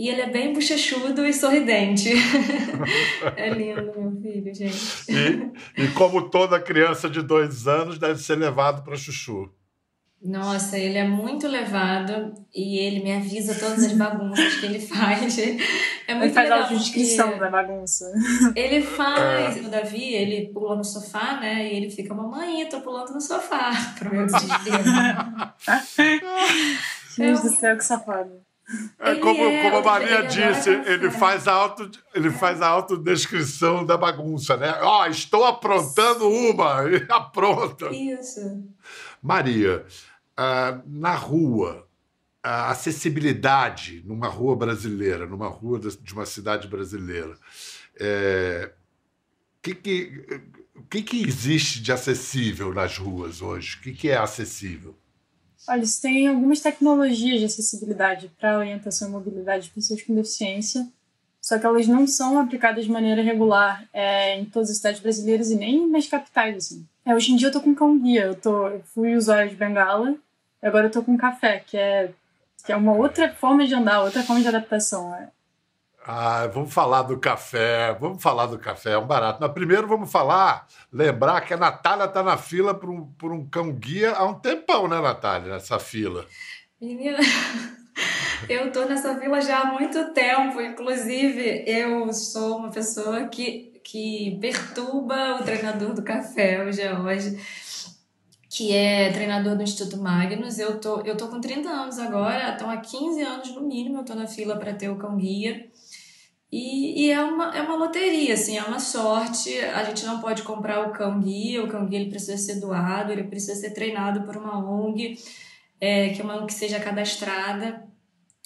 E 0.00 0.08
ele 0.08 0.22
é 0.22 0.30
bem 0.30 0.54
bochechudo 0.54 1.26
e 1.26 1.34
sorridente. 1.34 2.08
é 3.36 3.50
lindo, 3.50 3.92
meu 3.94 4.18
filho, 4.22 4.54
gente. 4.54 5.04
E, 5.06 5.82
e, 5.82 5.88
como 5.88 6.30
toda 6.30 6.58
criança 6.58 7.10
de 7.10 7.20
dois 7.20 7.68
anos, 7.68 7.98
deve 7.98 8.18
ser 8.18 8.36
levado 8.36 8.82
para 8.82 8.96
chuchu. 8.96 9.52
Nossa, 10.22 10.78
ele 10.78 10.96
é 10.96 11.06
muito 11.06 11.46
levado 11.46 12.32
e 12.54 12.78
ele 12.78 13.04
me 13.04 13.12
avisa 13.12 13.54
todas 13.54 13.84
as 13.84 13.92
bagunças 13.92 14.54
que 14.54 14.64
ele 14.64 14.80
faz. 14.80 15.38
É 15.38 16.14
muito 16.14 16.24
ele 16.24 16.32
faz 16.32 16.48
legal. 16.48 16.64
a 16.64 16.72
descrição 16.72 17.38
da 17.38 17.50
bagunça. 17.50 18.10
Ele 18.56 18.80
faz, 18.96 19.58
é. 19.58 19.60
o 19.60 19.68
Davi, 19.68 20.14
ele 20.14 20.50
pula 20.50 20.76
no 20.76 20.84
sofá, 20.84 21.38
né? 21.38 21.70
E 21.70 21.76
ele 21.76 21.90
fica, 21.90 22.14
mamãe, 22.14 22.62
eu 22.62 22.70
tô 22.70 22.80
pulando 22.80 23.12
no 23.12 23.20
sofá, 23.20 23.70
pro 23.98 24.10
meu 24.10 24.24
desespero. 24.24 24.82
Gente 27.14 27.42
do 27.42 27.50
céu, 27.50 27.76
que 27.76 27.84
safado. 27.84 28.49
É 28.98 29.16
como, 29.16 29.42
é, 29.42 29.62
como 29.62 29.76
a 29.78 29.82
Maria 29.82 30.18
é 30.18 30.22
disse, 30.26 30.70
ele 30.70 31.10
faz, 31.10 31.48
a 31.48 31.52
auto, 31.52 31.90
ele 32.14 32.30
faz 32.30 32.62
a 32.62 32.68
autodescrição 32.68 33.84
da 33.84 33.96
bagunça, 33.96 34.56
né? 34.56 34.72
Ó, 34.80 35.02
oh, 35.02 35.06
estou 35.06 35.44
aprontando 35.44 36.28
uma, 36.28 36.84
e 36.88 37.04
apronta. 37.10 37.88
Isso. 37.88 38.40
Maria, 39.20 39.84
uh, 40.38 40.82
na 40.86 41.14
rua, 41.14 41.86
a 42.42 42.70
acessibilidade 42.70 44.02
numa 44.06 44.28
rua 44.28 44.56
brasileira, 44.56 45.26
numa 45.26 45.48
rua 45.48 45.78
de 45.78 46.14
uma 46.14 46.24
cidade 46.24 46.68
brasileira, 46.68 47.34
é, 47.98 48.72
que, 49.60 49.74
que, 49.74 50.40
o 50.74 50.82
que, 50.82 51.02
que 51.02 51.22
existe 51.22 51.82
de 51.82 51.92
acessível 51.92 52.72
nas 52.72 52.96
ruas 52.96 53.42
hoje? 53.42 53.76
O 53.76 53.80
que, 53.82 53.92
que 53.92 54.08
é 54.08 54.16
acessível? 54.16 54.96
Olha, 55.68 55.78
eles 55.78 55.98
têm 55.98 56.28
algumas 56.28 56.60
tecnologias 56.60 57.38
de 57.40 57.46
acessibilidade 57.46 58.30
para 58.38 58.58
orientação 58.58 59.08
e 59.08 59.12
mobilidade 59.12 59.64
de 59.64 59.70
pessoas 59.70 60.02
com 60.02 60.14
deficiência, 60.14 60.86
só 61.40 61.58
que 61.58 61.66
elas 61.66 61.86
não 61.86 62.06
são 62.06 62.38
aplicadas 62.38 62.84
de 62.84 62.90
maneira 62.90 63.22
regular 63.22 63.88
é, 63.92 64.38
em 64.38 64.44
todas 64.44 64.70
as 64.70 64.76
cidades 64.76 65.00
brasileiras 65.00 65.50
e 65.50 65.56
nem 65.56 65.88
nas 65.88 66.06
capitais, 66.06 66.56
assim. 66.56 66.86
É, 67.04 67.14
hoje 67.14 67.32
em 67.32 67.36
dia 67.36 67.48
eu 67.48 67.52
tô 67.52 67.60
com 67.60 67.74
cão 67.74 67.98
guia, 67.98 68.24
eu, 68.24 68.34
tô, 68.34 68.68
eu 68.68 68.82
fui 68.94 69.14
usuário 69.16 69.50
de 69.50 69.56
bengala, 69.56 70.14
e 70.62 70.66
agora 70.66 70.86
eu 70.86 70.90
tô 70.90 71.02
com 71.02 71.16
café, 71.16 71.60
que 71.66 71.76
é, 71.76 72.10
que 72.64 72.72
é 72.72 72.76
uma 72.76 72.92
outra 72.92 73.32
forma 73.32 73.66
de 73.66 73.74
andar, 73.74 74.02
outra 74.02 74.22
forma 74.22 74.42
de 74.42 74.48
adaptação. 74.48 75.14
É, 75.14 75.28
ah, 76.12 76.48
vamos 76.48 76.74
falar 76.74 77.02
do 77.02 77.18
café, 77.18 77.96
vamos 78.00 78.20
falar 78.20 78.46
do 78.46 78.58
café, 78.58 78.92
é 78.92 78.98
um 78.98 79.06
barato. 79.06 79.38
Mas 79.40 79.52
primeiro 79.52 79.86
vamos 79.86 80.10
falar, 80.10 80.66
lembrar 80.92 81.40
que 81.42 81.54
a 81.54 81.56
Natália 81.56 82.06
está 82.06 82.20
na 82.20 82.36
fila 82.36 82.74
por 82.74 82.90
um, 82.90 83.06
por 83.12 83.30
um 83.32 83.46
cão 83.46 83.70
guia 83.72 84.10
há 84.14 84.24
um 84.24 84.34
tempão, 84.34 84.88
né, 84.88 85.00
Natália, 85.00 85.52
nessa 85.52 85.78
fila? 85.78 86.26
Menina, 86.80 87.18
eu 88.50 88.72
tô 88.72 88.86
nessa 88.86 89.20
fila 89.20 89.40
já 89.40 89.60
há 89.60 89.66
muito 89.66 90.12
tempo. 90.12 90.60
Inclusive, 90.60 91.62
eu 91.64 92.12
sou 92.12 92.56
uma 92.56 92.70
pessoa 92.70 93.28
que, 93.28 93.80
que 93.84 94.36
perturba 94.40 95.38
o 95.40 95.44
treinador 95.44 95.94
do 95.94 96.02
café, 96.02 96.64
o 96.64 96.72
George, 96.72 97.38
que 98.48 98.74
é 98.74 99.12
treinador 99.12 99.54
do 99.54 99.62
Instituto 99.62 99.96
Magnus. 99.96 100.58
Eu 100.58 100.80
tô, 100.80 101.02
eu 101.02 101.16
tô 101.16 101.28
com 101.28 101.40
30 101.40 101.68
anos 101.68 102.00
agora, 102.00 102.52
então 102.56 102.68
há 102.68 102.78
15 102.78 103.22
anos 103.22 103.54
no 103.54 103.60
mínimo 103.60 103.98
eu 103.98 104.04
tô 104.04 104.16
na 104.16 104.26
fila 104.26 104.56
para 104.56 104.74
ter 104.74 104.88
o 104.88 104.96
cão 104.96 105.16
guia. 105.16 105.70
E, 106.52 107.06
e, 107.06 107.10
é, 107.12 107.22
uma, 107.22 107.56
é 107.56 107.62
uma 107.62 107.76
loteria, 107.76 108.34
assim, 108.34 108.58
é 108.58 108.62
uma 108.62 108.80
sorte. 108.80 109.56
A 109.58 109.84
gente 109.84 110.04
não 110.04 110.20
pode 110.20 110.42
comprar 110.42 110.88
o 110.88 110.92
cão 110.92 111.20
guia, 111.20 111.62
o 111.62 111.68
cão 111.68 111.86
guia 111.86 112.00
ele 112.00 112.10
precisa 112.10 112.36
ser 112.36 112.60
doado, 112.60 113.12
ele 113.12 113.24
precisa 113.24 113.54
ser 113.54 113.70
treinado 113.70 114.22
por 114.22 114.36
uma 114.36 114.58
ONG, 114.58 115.16
é, 115.80 116.08
que 116.08 116.20
é 116.20 116.24
uma 116.24 116.36
ONG 116.36 116.46
que 116.46 116.54
seja 116.54 116.80
cadastrada. 116.80 117.84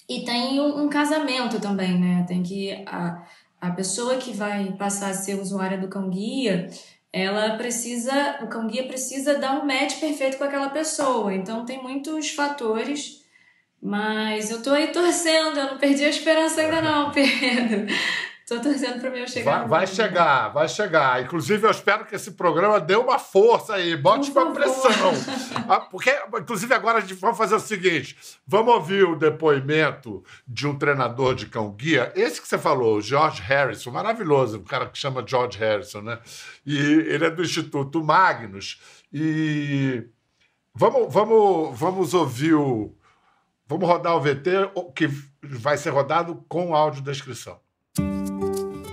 E 0.07 0.23
tem 0.23 0.59
um, 0.59 0.83
um, 0.83 0.89
casamento 0.89 1.59
também, 1.59 1.99
né? 1.99 2.25
Tem 2.27 2.43
que 2.43 2.71
a, 2.85 3.25
a 3.59 3.71
pessoa 3.71 4.17
que 4.17 4.31
vai 4.31 4.71
passar 4.73 5.09
a 5.09 5.13
ser 5.13 5.39
usuária 5.39 5.79
do 5.79 5.87
cão 5.87 6.07
guia, 6.07 6.69
ela 7.11 7.57
precisa, 7.57 8.39
o 8.43 8.47
cão 8.47 8.67
guia 8.67 8.85
precisa 8.85 9.39
dar 9.39 9.59
um 9.59 9.65
match 9.65 9.99
perfeito 9.99 10.37
com 10.37 10.43
aquela 10.43 10.69
pessoa. 10.69 11.33
Então 11.33 11.65
tem 11.65 11.81
muitos 11.81 12.29
fatores 12.29 13.24
mas 13.81 14.49
eu 14.49 14.61
tô 14.61 14.71
aí 14.71 14.87
torcendo, 14.87 15.59
eu 15.59 15.71
não 15.71 15.77
perdi 15.77 16.03
a 16.03 16.09
esperança 16.09 16.61
ainda 16.61 16.81
não, 16.81 17.11
Pedro. 17.13 17.87
Tô 18.47 18.59
torcendo 18.61 18.99
para 18.99 19.09
o 19.09 19.11
meu 19.11 19.27
chegar. 19.27 19.59
Vai, 19.61 19.67
vai 19.67 19.87
chegar, 19.87 20.49
vai 20.49 20.69
chegar. 20.69 21.23
Inclusive, 21.23 21.65
eu 21.65 21.71
espero 21.71 22.05
que 22.05 22.13
esse 22.13 22.33
programa 22.33 22.79
dê 22.79 22.95
uma 22.95 23.17
força 23.17 23.73
aí, 23.73 23.97
bote 23.97 24.29
uma 24.29 24.53
pressão. 24.53 24.91
Ah, 25.67 25.79
porque, 25.79 26.11
inclusive, 26.39 26.71
agora 26.75 26.99
a 26.99 27.01
gente 27.01 27.15
vai 27.15 27.33
fazer 27.33 27.55
o 27.55 27.59
seguinte: 27.59 28.15
vamos 28.45 28.71
ouvir 28.75 29.03
o 29.03 29.15
depoimento 29.15 30.23
de 30.47 30.67
um 30.67 30.77
treinador 30.77 31.33
de 31.33 31.47
cão-guia. 31.47 32.11
Esse 32.15 32.39
que 32.39 32.47
você 32.47 32.59
falou, 32.59 32.97
o 32.97 33.01
George 33.01 33.41
Harrison, 33.41 33.89
maravilhoso, 33.89 34.59
um 34.59 34.63
cara 34.63 34.85
que 34.85 34.97
chama 34.99 35.25
George 35.25 35.57
Harrison, 35.57 36.01
né? 36.01 36.19
E 36.63 36.77
ele 36.77 37.25
é 37.25 37.31
do 37.31 37.41
Instituto 37.41 38.03
Magnus. 38.03 38.79
E 39.11 40.03
vamos, 40.75 41.11
vamos, 41.11 41.79
vamos 41.79 42.13
ouvir 42.13 42.53
o 42.53 42.93
Vamos 43.67 43.89
rodar 43.89 44.15
o 44.15 44.21
VT 44.21 44.51
que 44.95 45.09
vai 45.41 45.75
ser 45.75 45.89
rodado 45.89 46.43
com 46.47 46.75
audiodescrição. 46.75 47.59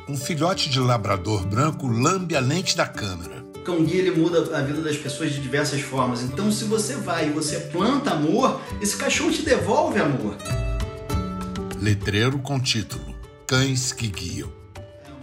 Um 0.08 0.16
filhote 0.16 0.70
de 0.70 0.80
labrador 0.80 1.46
branco 1.46 1.86
lambe 1.86 2.34
a 2.34 2.40
lente 2.40 2.74
da 2.74 2.86
câmera. 2.86 3.44
O 3.54 3.58
cão 3.60 3.84
guia 3.84 4.00
ele 4.00 4.12
muda 4.12 4.56
a 4.56 4.62
vida 4.62 4.80
das 4.80 4.96
pessoas 4.96 5.32
de 5.32 5.42
diversas 5.42 5.82
formas. 5.82 6.22
Então, 6.22 6.50
se 6.50 6.64
você 6.64 6.96
vai 6.96 7.28
e 7.28 7.32
você 7.32 7.60
planta 7.60 8.12
amor, 8.12 8.62
esse 8.80 8.96
cachorro 8.96 9.30
te 9.30 9.42
devolve 9.42 10.00
amor. 10.00 10.36
Letreiro 11.78 12.38
com 12.38 12.58
título: 12.58 13.14
Cães 13.46 13.92
que 13.92 14.08
guiam. 14.08 14.61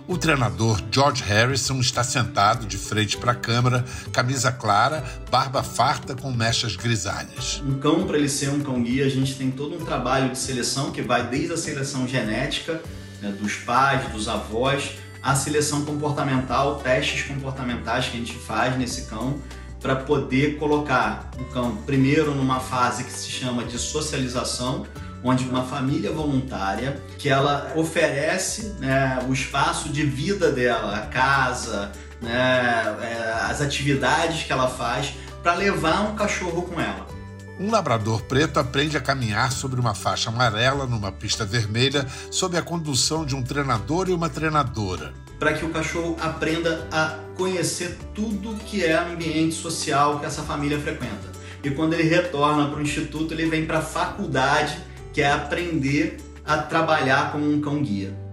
O 0.10 0.17
treinador 0.17 0.82
George 0.89 1.22
Harrison 1.22 1.80
está 1.80 2.04
sentado 2.04 2.65
de 2.65 2.80
frente 2.80 3.15
para 3.15 3.34
a 3.34 3.36
câmera, 3.36 3.86
camisa 4.12 4.52
clara, 4.52 5.04
barba 5.30 5.62
farta 5.62 6.15
com 6.15 6.32
mechas 6.32 6.76
grisalhas. 6.76 7.62
Um 7.63 7.78
cão, 7.78 8.08
para 8.08 8.17
ele 8.17 8.28
ser 8.28 8.50
um 8.50 8.60
cão 8.60 8.82
guia, 8.82 9.06
a 9.06 9.10
gente 9.10 9.36
tem 9.36 9.52
todo 9.52 9.76
um 9.76 9.86
trabalho 9.86 10.32
de 10.32 10.39
seleção 10.39 10.89
que 10.89 11.04
vai 11.04 11.28
desde 11.28 11.54
a 11.54 11.58
seleção 11.58 12.08
genética, 12.08 12.82
né, 13.22 13.32
dos 13.39 13.58
pais, 13.58 14.12
dos 14.12 14.28
avós, 14.28 14.93
a 15.22 15.36
seleção 15.36 15.86
comportamental, 15.86 16.80
testes 16.80 17.28
comportamentais 17.28 18.08
que 18.08 18.17
a 18.17 18.19
gente 18.19 18.34
faz 18.34 18.76
nesse 18.80 19.04
cão 19.04 19.39
para 19.80 19.95
poder 19.95 20.58
colocar 20.58 21.30
o 21.39 21.43
cão 21.54 21.76
primeiro 21.86 22.34
numa 22.34 22.60
fase 22.60 23.04
que 23.04 23.12
se 23.12 23.30
chama 23.30 23.63
de 23.63 23.78
socialização, 23.78 24.88
onde 25.23 25.47
uma 25.47 25.63
família 25.63 26.12
voluntária 26.12 27.01
que 27.17 27.29
ela 27.29 27.71
oferece 27.75 28.75
né, 28.79 29.19
o 29.27 29.34
espaço 29.34 29.89
de 29.89 30.03
vida 30.03 30.51
dela, 30.51 30.95
a 30.95 31.01
casa, 31.08 31.91
né, 32.21 32.97
é, 33.01 33.34
as 33.49 33.62
atividades 33.62 34.43
que 34.43 34.51
ela 34.51 34.67
faz 34.67 35.13
para 35.41 35.53
levar 35.55 36.01
um 36.01 36.15
cachorro 36.15 36.63
com 36.63 36.79
ela. 36.79 37.08
Um 37.60 37.71
labrador 37.71 38.21
preto 38.21 38.58
aprende 38.58 38.95
a 38.95 39.01
caminhar 39.01 39.51
sobre 39.51 39.82
uma 39.82 39.93
faixa 39.93 40.29
amarela 40.29 40.86
numa 40.86 41.12
pista 41.12 41.43
vermelha 41.43 42.08
sob 42.32 42.55
a 42.55 42.62
condução 42.62 43.25
de 43.25 43.36
um 43.36 43.43
treinador 43.43 44.08
e 44.08 44.13
uma 44.13 44.29
treinadora. 44.29 45.13
Para 45.38 45.51
que 45.51 45.65
o 45.65 45.69
cachorro 45.69 46.15
aprenda 46.21 46.88
a 46.89 47.15
conhecer 47.36 47.97
tudo 48.13 48.55
que 48.63 48.86
é 48.86 48.97
ambiente 48.97 49.55
social 49.55 50.19
que 50.19 50.25
essa 50.25 50.41
família 50.41 50.79
frequenta. 50.79 51.29
E 51.62 51.69
quando 51.71 51.93
ele 51.93 52.03
retorna 52.03 52.69
para 52.69 52.79
o 52.79 52.82
instituto, 52.82 53.34
ele 53.34 53.45
vem 53.47 53.65
para 53.65 53.79
a 53.79 53.82
faculdade, 53.82 54.79
que 55.13 55.22
é 55.22 55.32
aprender 55.32 56.17
a 56.45 56.58
trabalhar 56.58 57.32
como 57.32 57.52
um 57.52 57.62
cão 57.62 57.82
guia 57.82 58.30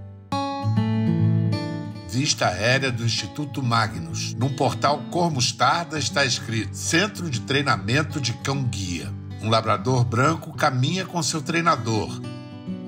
vista 2.16 2.46
aérea 2.46 2.90
do 2.90 3.04
Instituto 3.04 3.62
Magnus. 3.62 4.32
No 4.32 4.48
portal 4.48 5.02
Cor 5.10 5.30
Mostarda 5.30 5.98
está 5.98 6.24
escrito 6.24 6.74
Centro 6.74 7.28
de 7.28 7.40
Treinamento 7.42 8.18
de 8.18 8.32
Cão 8.32 8.64
Guia. 8.64 9.12
Um 9.42 9.50
labrador 9.50 10.02
branco 10.02 10.56
caminha 10.56 11.04
com 11.04 11.22
seu 11.22 11.42
treinador. 11.42 12.18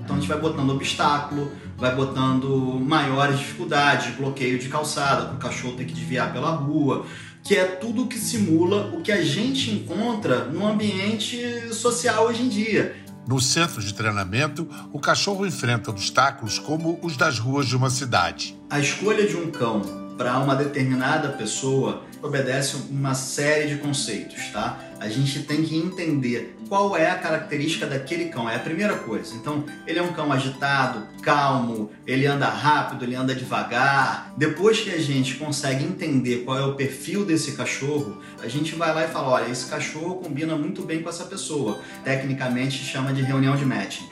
Então 0.02 0.16
a 0.16 0.18
gente 0.18 0.28
vai 0.28 0.40
botando 0.40 0.70
obstáculo, 0.70 1.52
vai 1.76 1.94
botando 1.94 2.80
maiores 2.80 3.38
dificuldades, 3.38 4.16
bloqueio 4.16 4.58
de 4.58 4.68
calçada, 4.68 5.26
para 5.26 5.34
o 5.34 5.38
cachorro 5.38 5.76
ter 5.76 5.84
que 5.84 5.92
desviar 5.92 6.32
pela 6.32 6.50
rua, 6.50 7.04
que 7.44 7.54
é 7.54 7.66
tudo 7.66 8.06
que 8.06 8.18
simula 8.18 8.94
o 8.94 9.02
que 9.02 9.12
a 9.12 9.22
gente 9.22 9.70
encontra 9.70 10.46
no 10.46 10.66
ambiente 10.66 11.72
social 11.74 12.24
hoje 12.24 12.44
em 12.44 12.48
dia. 12.48 12.96
No 13.28 13.42
centro 13.42 13.82
de 13.82 13.92
treinamento, 13.92 14.66
o 14.90 14.98
cachorro 14.98 15.44
enfrenta 15.44 15.90
obstáculos 15.90 16.58
como 16.58 16.98
os 17.02 17.14
das 17.14 17.38
ruas 17.38 17.66
de 17.66 17.76
uma 17.76 17.90
cidade. 17.90 18.56
A 18.70 18.80
escolha 18.80 19.26
de 19.26 19.36
um 19.36 19.50
cão 19.50 19.82
para 20.16 20.38
uma 20.38 20.56
determinada 20.56 21.28
pessoa 21.28 22.04
obedece 22.22 22.76
uma 22.88 23.14
série 23.14 23.68
de 23.68 23.82
conceitos, 23.82 24.48
tá? 24.50 24.80
A 24.98 25.10
gente 25.10 25.42
tem 25.42 25.62
que 25.62 25.76
entender 25.76 26.56
qual 26.68 26.96
é 26.96 27.10
a 27.10 27.16
característica 27.16 27.86
daquele 27.86 28.26
cão, 28.26 28.48
é 28.48 28.56
a 28.56 28.60
primeira 28.60 28.96
coisa. 28.96 29.34
Então, 29.34 29.64
ele 29.86 29.98
é 29.98 30.02
um 30.02 30.12
cão 30.12 30.32
agitado, 30.32 31.06
calmo, 31.22 31.90
ele 32.06 32.26
anda 32.26 32.48
rápido, 32.48 33.04
ele 33.04 33.14
anda 33.14 33.34
devagar. 33.34 34.32
Depois 34.36 34.80
que 34.80 34.90
a 34.90 35.00
gente 35.00 35.36
consegue 35.36 35.84
entender 35.84 36.44
qual 36.44 36.58
é 36.58 36.64
o 36.64 36.74
perfil 36.74 37.24
desse 37.24 37.52
cachorro, 37.52 38.22
a 38.42 38.48
gente 38.48 38.74
vai 38.74 38.94
lá 38.94 39.04
e 39.04 39.08
fala: 39.08 39.28
olha, 39.28 39.50
esse 39.50 39.66
cachorro 39.66 40.16
combina 40.16 40.56
muito 40.56 40.82
bem 40.82 41.02
com 41.02 41.08
essa 41.08 41.24
pessoa. 41.24 41.80
Tecnicamente 42.04 42.76
chama 42.78 43.12
de 43.12 43.22
reunião 43.22 43.56
de 43.56 43.64
matching. 43.64 44.08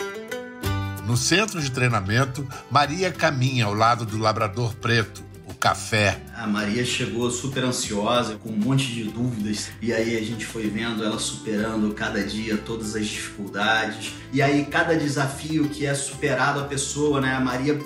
No 1.07 1.17
centro 1.17 1.61
de 1.61 1.71
treinamento, 1.71 2.47
Maria 2.69 3.13
caminha 3.13 3.67
ao 3.67 3.75
lado 3.75 4.05
do 4.05 4.19
labrador 4.19 4.75
preto, 4.75 5.23
café. 5.55 6.21
A 6.35 6.47
Maria 6.47 6.85
chegou 6.85 7.31
super 7.31 7.65
ansiosa, 7.65 8.37
com 8.37 8.51
um 8.51 8.57
monte 8.57 8.87
de 8.87 9.05
dúvidas, 9.05 9.71
e 9.81 9.93
aí 9.93 10.17
a 10.17 10.23
gente 10.23 10.45
foi 10.45 10.69
vendo 10.69 11.05
ela 11.05 11.19
superando 11.19 11.93
cada 11.95 12.23
dia 12.23 12.57
todas 12.57 12.95
as 12.95 13.07
dificuldades. 13.07 14.15
E 14.33 14.43
aí 14.43 14.65
cada 14.65 14.97
desafio 14.97 15.69
que 15.69 15.87
é 15.87 15.95
superado 15.95 16.61
a 16.61 16.65
pessoa, 16.65 17.21
né? 17.21 17.35
A 17.35 17.41
Maria 17.41 17.79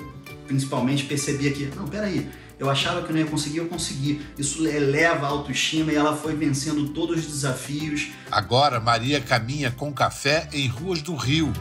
principalmente 0.47 1.05
percebia 1.05 1.51
que, 1.51 1.65
não, 1.75 1.87
peraí, 1.87 2.27
eu 2.59 2.69
achava 2.69 3.01
que 3.01 3.11
não 3.11 3.19
ia 3.19 3.25
conseguir, 3.25 3.57
eu 3.57 3.67
consegui. 3.67 4.21
Isso 4.37 4.67
eleva 4.67 5.25
a 5.25 5.29
autoestima 5.29 5.91
e 5.91 5.95
ela 5.95 6.15
foi 6.15 6.35
vencendo 6.35 6.89
todos 6.89 7.19
os 7.19 7.25
desafios. 7.25 8.09
Agora 8.29 8.79
Maria 8.79 9.19
caminha 9.19 9.71
com 9.71 9.91
café 9.91 10.47
em 10.53 10.67
ruas 10.67 11.01
do 11.01 11.15
Rio. 11.15 11.51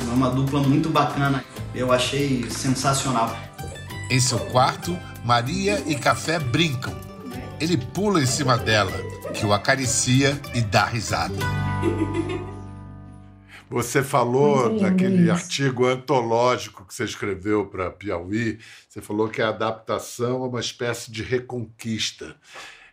É 0.00 0.12
uma 0.12 0.28
dupla 0.28 0.60
muito 0.60 0.90
bacana. 0.90 1.42
Eu 1.74 1.90
achei 1.92 2.44
sensacional. 2.50 3.53
Em 4.14 4.20
seu 4.20 4.38
quarto, 4.38 4.96
Maria 5.24 5.82
e 5.88 5.96
Café 5.96 6.38
brincam. 6.38 6.96
Ele 7.60 7.76
pula 7.76 8.22
em 8.22 8.26
cima 8.26 8.56
dela, 8.56 8.92
que 9.34 9.44
o 9.44 9.52
acaricia 9.52 10.40
e 10.54 10.60
dá 10.60 10.84
risada. 10.84 11.34
Você 13.68 14.04
falou 14.04 14.78
daquele 14.78 15.28
artigo 15.28 15.84
antológico 15.86 16.84
que 16.84 16.94
você 16.94 17.02
escreveu 17.02 17.66
para 17.66 17.90
Piauí. 17.90 18.60
Você 18.88 19.02
falou 19.02 19.28
que 19.28 19.42
a 19.42 19.48
adaptação 19.48 20.44
é 20.44 20.46
uma 20.46 20.60
espécie 20.60 21.10
de 21.10 21.24
reconquista. 21.24 22.36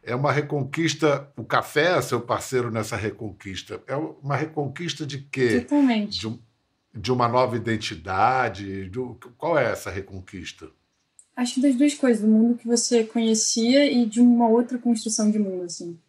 É 0.01 0.15
uma 0.15 0.31
reconquista. 0.31 1.31
O 1.37 1.43
café 1.43 1.99
é 1.99 2.01
seu 2.01 2.19
parceiro 2.19 2.71
nessa 2.71 2.95
reconquista. 2.95 3.79
É 3.85 3.95
uma 3.95 4.35
reconquista 4.35 5.05
de 5.05 5.19
quê? 5.19 5.61
Totalmente. 5.61 6.19
De, 6.19 6.39
de 6.95 7.11
uma 7.11 7.27
nova 7.27 7.55
identidade? 7.55 8.89
Do, 8.89 9.19
qual 9.37 9.55
é 9.55 9.71
essa 9.71 9.91
reconquista? 9.91 10.67
Acho 11.41 11.59
das 11.59 11.75
duas 11.75 11.93
coisas, 11.93 12.21
do 12.21 12.27
mundo 12.27 12.57
que 12.57 12.67
você 12.67 13.03
conhecia 13.03 13.91
e 13.91 14.05
de 14.05 14.21
uma 14.21 14.47
outra 14.47 14.77
construção 14.77 15.29
de 15.31 15.39
mundo, 15.39 15.63
assim. 15.63 15.99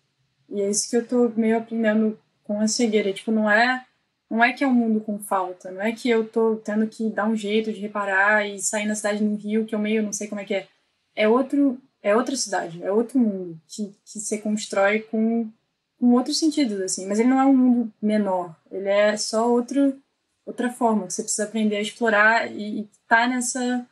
E 0.48 0.60
é 0.60 0.70
isso 0.70 0.88
que 0.88 0.96
eu 0.96 1.06
tô 1.06 1.28
meio 1.30 1.56
aprendendo 1.56 2.18
com 2.44 2.60
a 2.60 2.68
cegueira. 2.68 3.12
Tipo, 3.12 3.32
não 3.32 3.50
é, 3.50 3.84
não 4.30 4.44
é 4.44 4.52
que 4.52 4.62
é 4.62 4.66
um 4.66 4.74
mundo 4.74 5.00
com 5.00 5.18
falta, 5.18 5.70
não 5.70 5.80
é 5.80 5.92
que 5.92 6.08
eu 6.08 6.28
tô 6.28 6.56
tendo 6.56 6.86
que 6.86 7.08
dar 7.08 7.26
um 7.26 7.34
jeito 7.34 7.72
de 7.72 7.80
reparar 7.80 8.46
e 8.46 8.60
sair 8.60 8.86
na 8.86 8.94
cidade 8.94 9.24
no 9.24 9.36
Rio, 9.36 9.64
que 9.64 9.74
eu 9.74 9.78
meio 9.78 10.02
não 10.02 10.12
sei 10.12 10.28
como 10.28 10.40
é 10.40 10.44
que 10.44 10.54
é. 10.54 10.68
É 11.14 11.28
outro, 11.28 11.78
é 12.02 12.14
outra 12.14 12.36
cidade, 12.36 12.82
é 12.82 12.92
outro 12.92 13.18
mundo 13.18 13.60
que, 13.66 13.94
que 14.04 14.18
se 14.20 14.38
constrói 14.38 15.00
com, 15.00 15.50
com 15.98 16.12
outros 16.12 16.38
sentidos, 16.38 16.80
assim. 16.80 17.06
Mas 17.06 17.18
ele 17.18 17.28
não 17.28 17.40
é 17.40 17.44
um 17.46 17.56
mundo 17.56 17.92
menor, 18.00 18.54
ele 18.70 18.88
é 18.88 19.16
só 19.16 19.50
outro, 19.50 19.98
outra 20.44 20.70
forma 20.70 21.06
que 21.06 21.14
você 21.14 21.22
precisa 21.22 21.44
aprender 21.44 21.76
a 21.76 21.82
explorar 21.82 22.50
e, 22.50 22.80
e 22.80 22.90
tá 23.08 23.26
nessa 23.26 23.86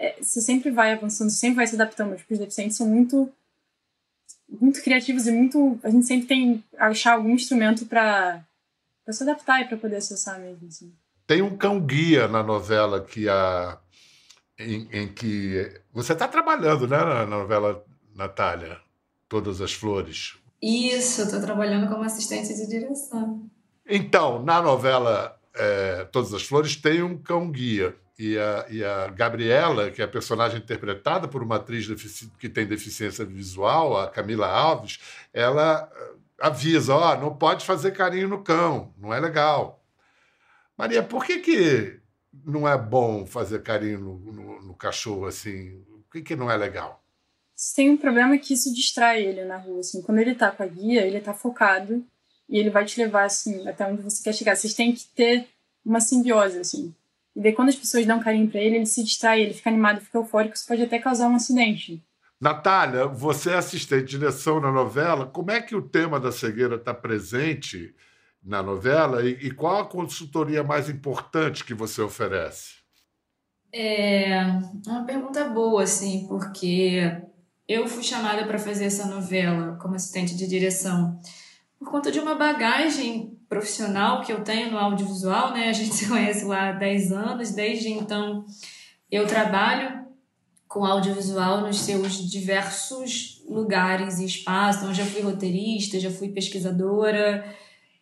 é, 0.00 0.16
você 0.18 0.40
sempre 0.40 0.70
vai 0.70 0.94
avançando, 0.94 1.28
sempre 1.28 1.56
vai 1.56 1.66
se 1.66 1.74
adaptando. 1.74 2.16
Tipo, 2.16 2.32
os 2.32 2.38
deficientes 2.38 2.76
são 2.76 2.88
muito 2.88 3.30
muito 4.48 4.82
criativos 4.82 5.28
e 5.28 5.30
muito 5.30 5.78
a 5.84 5.90
gente 5.90 6.06
sempre 6.06 6.26
tem 6.26 6.58
que 6.58 6.76
achar 6.76 7.12
algum 7.12 7.30
instrumento 7.30 7.86
para 7.86 8.42
se 9.08 9.22
adaptar 9.22 9.60
e 9.60 9.66
para 9.66 9.76
poder 9.76 9.96
acessar 9.96 10.40
mesmo 10.40 10.66
assim. 10.66 10.92
Tem 11.26 11.40
um 11.40 11.56
cão 11.56 11.78
guia 11.78 12.26
na 12.26 12.42
novela 12.42 13.04
que 13.04 13.28
a 13.28 13.78
em, 14.58 14.88
em 14.90 15.08
que 15.12 15.80
você 15.92 16.14
está 16.14 16.26
trabalhando, 16.26 16.88
né, 16.88 16.98
na 16.98 17.26
novela 17.26 17.84
Natália, 18.14 18.78
Todas 19.28 19.60
as 19.60 19.72
Flores. 19.72 20.36
Isso, 20.60 21.22
estou 21.22 21.40
trabalhando 21.40 21.88
como 21.88 22.02
assistente 22.02 22.52
de 22.52 22.66
direção. 22.66 23.48
Então, 23.86 24.42
na 24.42 24.60
novela 24.60 25.38
é, 25.54 26.04
Todas 26.06 26.34
as 26.34 26.42
Flores 26.42 26.74
tem 26.74 27.02
um 27.02 27.16
cão 27.16 27.50
guia 27.50 27.94
e 28.20 28.38
a, 28.38 28.66
e 28.68 28.84
a 28.84 29.08
Gabriela, 29.08 29.90
que 29.90 30.02
é 30.02 30.04
a 30.04 30.08
personagem 30.08 30.58
interpretada 30.58 31.26
por 31.26 31.42
uma 31.42 31.56
atriz 31.56 31.88
que 32.38 32.50
tem 32.50 32.66
deficiência 32.66 33.24
visual, 33.24 33.98
a 33.98 34.10
Camila 34.10 34.46
Alves, 34.46 35.00
ela 35.32 35.90
eh, 35.90 36.12
avisa, 36.38 36.94
ó, 36.94 37.14
oh, 37.14 37.18
não 37.18 37.34
pode 37.34 37.64
fazer 37.64 37.92
carinho 37.92 38.28
no 38.28 38.42
cão, 38.42 38.92
não 38.98 39.14
é 39.14 39.18
legal. 39.18 39.82
Maria, 40.76 41.02
por 41.02 41.24
que, 41.24 41.38
que 41.38 41.98
não 42.44 42.68
é 42.68 42.76
bom 42.76 43.24
fazer 43.24 43.62
carinho 43.62 44.00
no, 44.00 44.18
no, 44.18 44.62
no 44.64 44.74
cachorro 44.74 45.24
assim? 45.24 45.82
Por 46.02 46.12
que, 46.12 46.20
que 46.20 46.36
não 46.36 46.50
é 46.50 46.58
legal? 46.58 47.02
Tem 47.74 47.88
um 47.88 47.96
problema 47.96 48.36
que 48.36 48.52
isso 48.52 48.70
distrai 48.74 49.22
ele 49.22 49.46
na 49.46 49.56
rua, 49.56 49.80
assim. 49.80 50.02
Quando 50.02 50.18
ele 50.18 50.34
tá 50.34 50.50
com 50.50 50.62
a 50.62 50.66
guia, 50.66 51.06
ele 51.06 51.20
tá 51.20 51.32
focado 51.32 52.04
e 52.46 52.58
ele 52.58 52.68
vai 52.68 52.84
te 52.84 53.00
levar, 53.00 53.24
assim, 53.24 53.66
até 53.66 53.86
onde 53.86 54.02
você 54.02 54.22
quer 54.22 54.34
chegar. 54.34 54.56
Vocês 54.56 54.74
têm 54.74 54.92
que 54.92 55.06
ter 55.06 55.48
uma 55.82 56.00
simbiose, 56.00 56.58
assim. 56.58 56.94
E 57.34 57.40
daí, 57.40 57.52
quando 57.52 57.68
as 57.68 57.76
pessoas 57.76 58.06
dão 58.06 58.20
carinho 58.20 58.50
para 58.50 58.60
ele, 58.60 58.76
ele 58.76 58.86
se 58.86 59.04
distrai, 59.04 59.42
ele 59.42 59.54
fica 59.54 59.70
animado, 59.70 60.00
fica 60.00 60.18
eufórico, 60.18 60.54
isso 60.54 60.66
pode 60.66 60.82
até 60.82 60.98
causar 60.98 61.28
um 61.28 61.36
acidente. 61.36 62.02
Natália, 62.40 63.06
você 63.06 63.50
é 63.50 63.56
assistente 63.56 64.04
de 64.04 64.18
direção 64.18 64.60
na 64.60 64.72
novela. 64.72 65.26
Como 65.26 65.50
é 65.50 65.60
que 65.60 65.76
o 65.76 65.82
tema 65.82 66.18
da 66.18 66.32
cegueira 66.32 66.76
está 66.76 66.94
presente 66.94 67.94
na 68.42 68.62
novela 68.62 69.22
e, 69.22 69.32
e, 69.46 69.50
qual 69.50 69.80
a 69.80 69.86
consultoria 69.86 70.64
mais 70.64 70.88
importante 70.88 71.64
que 71.64 71.74
você 71.74 72.00
oferece? 72.00 72.80
É 73.72 74.42
uma 74.86 75.04
pergunta 75.04 75.44
boa, 75.44 75.82
assim, 75.82 76.26
porque 76.26 77.22
eu 77.68 77.86
fui 77.86 78.02
chamada 78.02 78.46
para 78.46 78.58
fazer 78.58 78.86
essa 78.86 79.06
novela 79.06 79.76
como 79.76 79.94
assistente 79.94 80.34
de 80.34 80.46
direção 80.48 81.20
por 81.78 81.90
conta 81.90 82.10
de 82.10 82.18
uma 82.18 82.34
bagagem 82.34 83.38
profissional 83.50 84.22
que 84.22 84.32
eu 84.32 84.44
tenho 84.44 84.70
no 84.70 84.78
audiovisual, 84.78 85.52
né? 85.52 85.68
A 85.68 85.72
gente 85.72 85.92
se 85.96 86.08
conhece 86.08 86.44
lá 86.44 86.70
há 86.70 86.72
10 86.72 87.12
anos, 87.12 87.50
desde 87.50 87.90
então 87.90 88.46
eu 89.10 89.26
trabalho 89.26 90.08
com 90.68 90.84
audiovisual 90.84 91.62
nos 91.62 91.80
seus 91.80 92.30
diversos 92.30 93.42
lugares 93.48 94.20
e 94.20 94.24
espaços. 94.24 94.82
Então, 94.82 94.94
já 94.94 95.04
fui 95.04 95.20
roteirista, 95.20 95.98
já 95.98 96.12
fui 96.12 96.28
pesquisadora, 96.28 97.44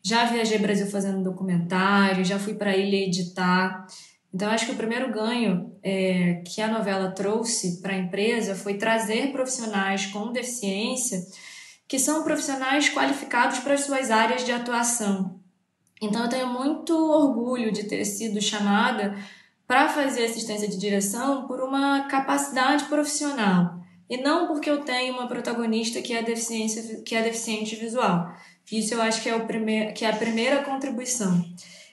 já 0.02 0.26
viajei 0.26 0.58
Brasil 0.58 0.87
fazendo 0.87 1.24
documentário, 1.24 2.26
já 2.26 2.38
fui 2.38 2.52
para 2.52 2.76
ilha 2.76 3.06
editar. 3.06 3.87
Então, 4.32 4.50
acho 4.50 4.66
que 4.66 4.72
o 4.72 4.76
primeiro 4.76 5.11
ganho 5.11 5.72
é, 5.82 6.42
que 6.46 6.61
a 6.61 6.68
novela 6.68 7.11
trouxe 7.12 7.80
para 7.80 7.94
a 7.94 7.98
empresa 7.98 8.54
foi 8.54 8.74
trazer 8.74 9.32
profissionais 9.32 10.04
com 10.04 10.30
deficiência 10.30 11.26
que 11.88 11.98
são 11.98 12.22
profissionais 12.22 12.90
qualificados 12.90 13.61
para 13.61 13.72
as 13.72 13.80
suas 13.80 14.11
áreas 14.11 14.44
de 14.44 14.52
atuação. 14.52 15.38
Então, 16.00 16.24
eu 16.24 16.28
tenho 16.28 16.46
muito 16.48 16.94
orgulho 16.94 17.72
de 17.72 17.84
ter 17.84 18.04
sido 18.04 18.40
chamada 18.40 19.16
para 19.66 19.88
fazer 19.88 20.24
assistência 20.24 20.68
de 20.68 20.78
direção 20.78 21.46
por 21.46 21.61
uma 21.61 22.08
capacidade 22.08 22.84
profissional 22.84 23.78
e 24.08 24.16
não 24.16 24.46
porque 24.46 24.70
eu 24.70 24.80
tenho 24.80 25.12
uma 25.12 25.28
protagonista 25.28 26.00
que 26.00 26.14
é 26.14 26.22
deficiência 26.22 27.02
que 27.02 27.14
é 27.14 27.22
deficiente 27.22 27.76
visual. 27.76 28.32
Isso 28.72 28.94
eu 28.94 29.02
acho 29.02 29.22
que 29.22 29.28
é 29.28 29.37
o 29.37 29.46
primeiro 29.46 29.92
que 29.92 30.04
é 30.04 30.11
a 30.11 30.16
primeira 30.16 30.62
contribuição. 30.62 31.44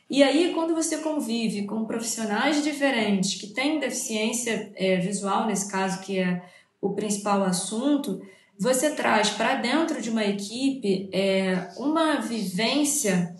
E 0.10 0.22
aí, 0.24 0.54
quando 0.54 0.76
você 0.76 1.00
convive 1.00 1.66
com 1.66 1.86
profissionais 1.86 2.64
diferentes 2.64 3.40
que 3.42 3.48
têm 3.48 3.80
deficiência 3.80 4.72
é, 4.76 4.98
visual, 4.98 5.48
nesse 5.48 5.70
caso, 5.70 6.00
que 6.02 6.20
é 6.20 6.44
o 6.80 6.94
principal 6.94 7.44
assunto, 7.44 8.22
você 8.58 8.92
traz 8.92 9.32
para 9.32 9.56
dentro 9.56 10.00
de 10.02 10.12
uma 10.12 10.24
equipe 10.24 11.10
é, 11.12 11.70
uma 11.78 12.22
vivência 12.22 13.36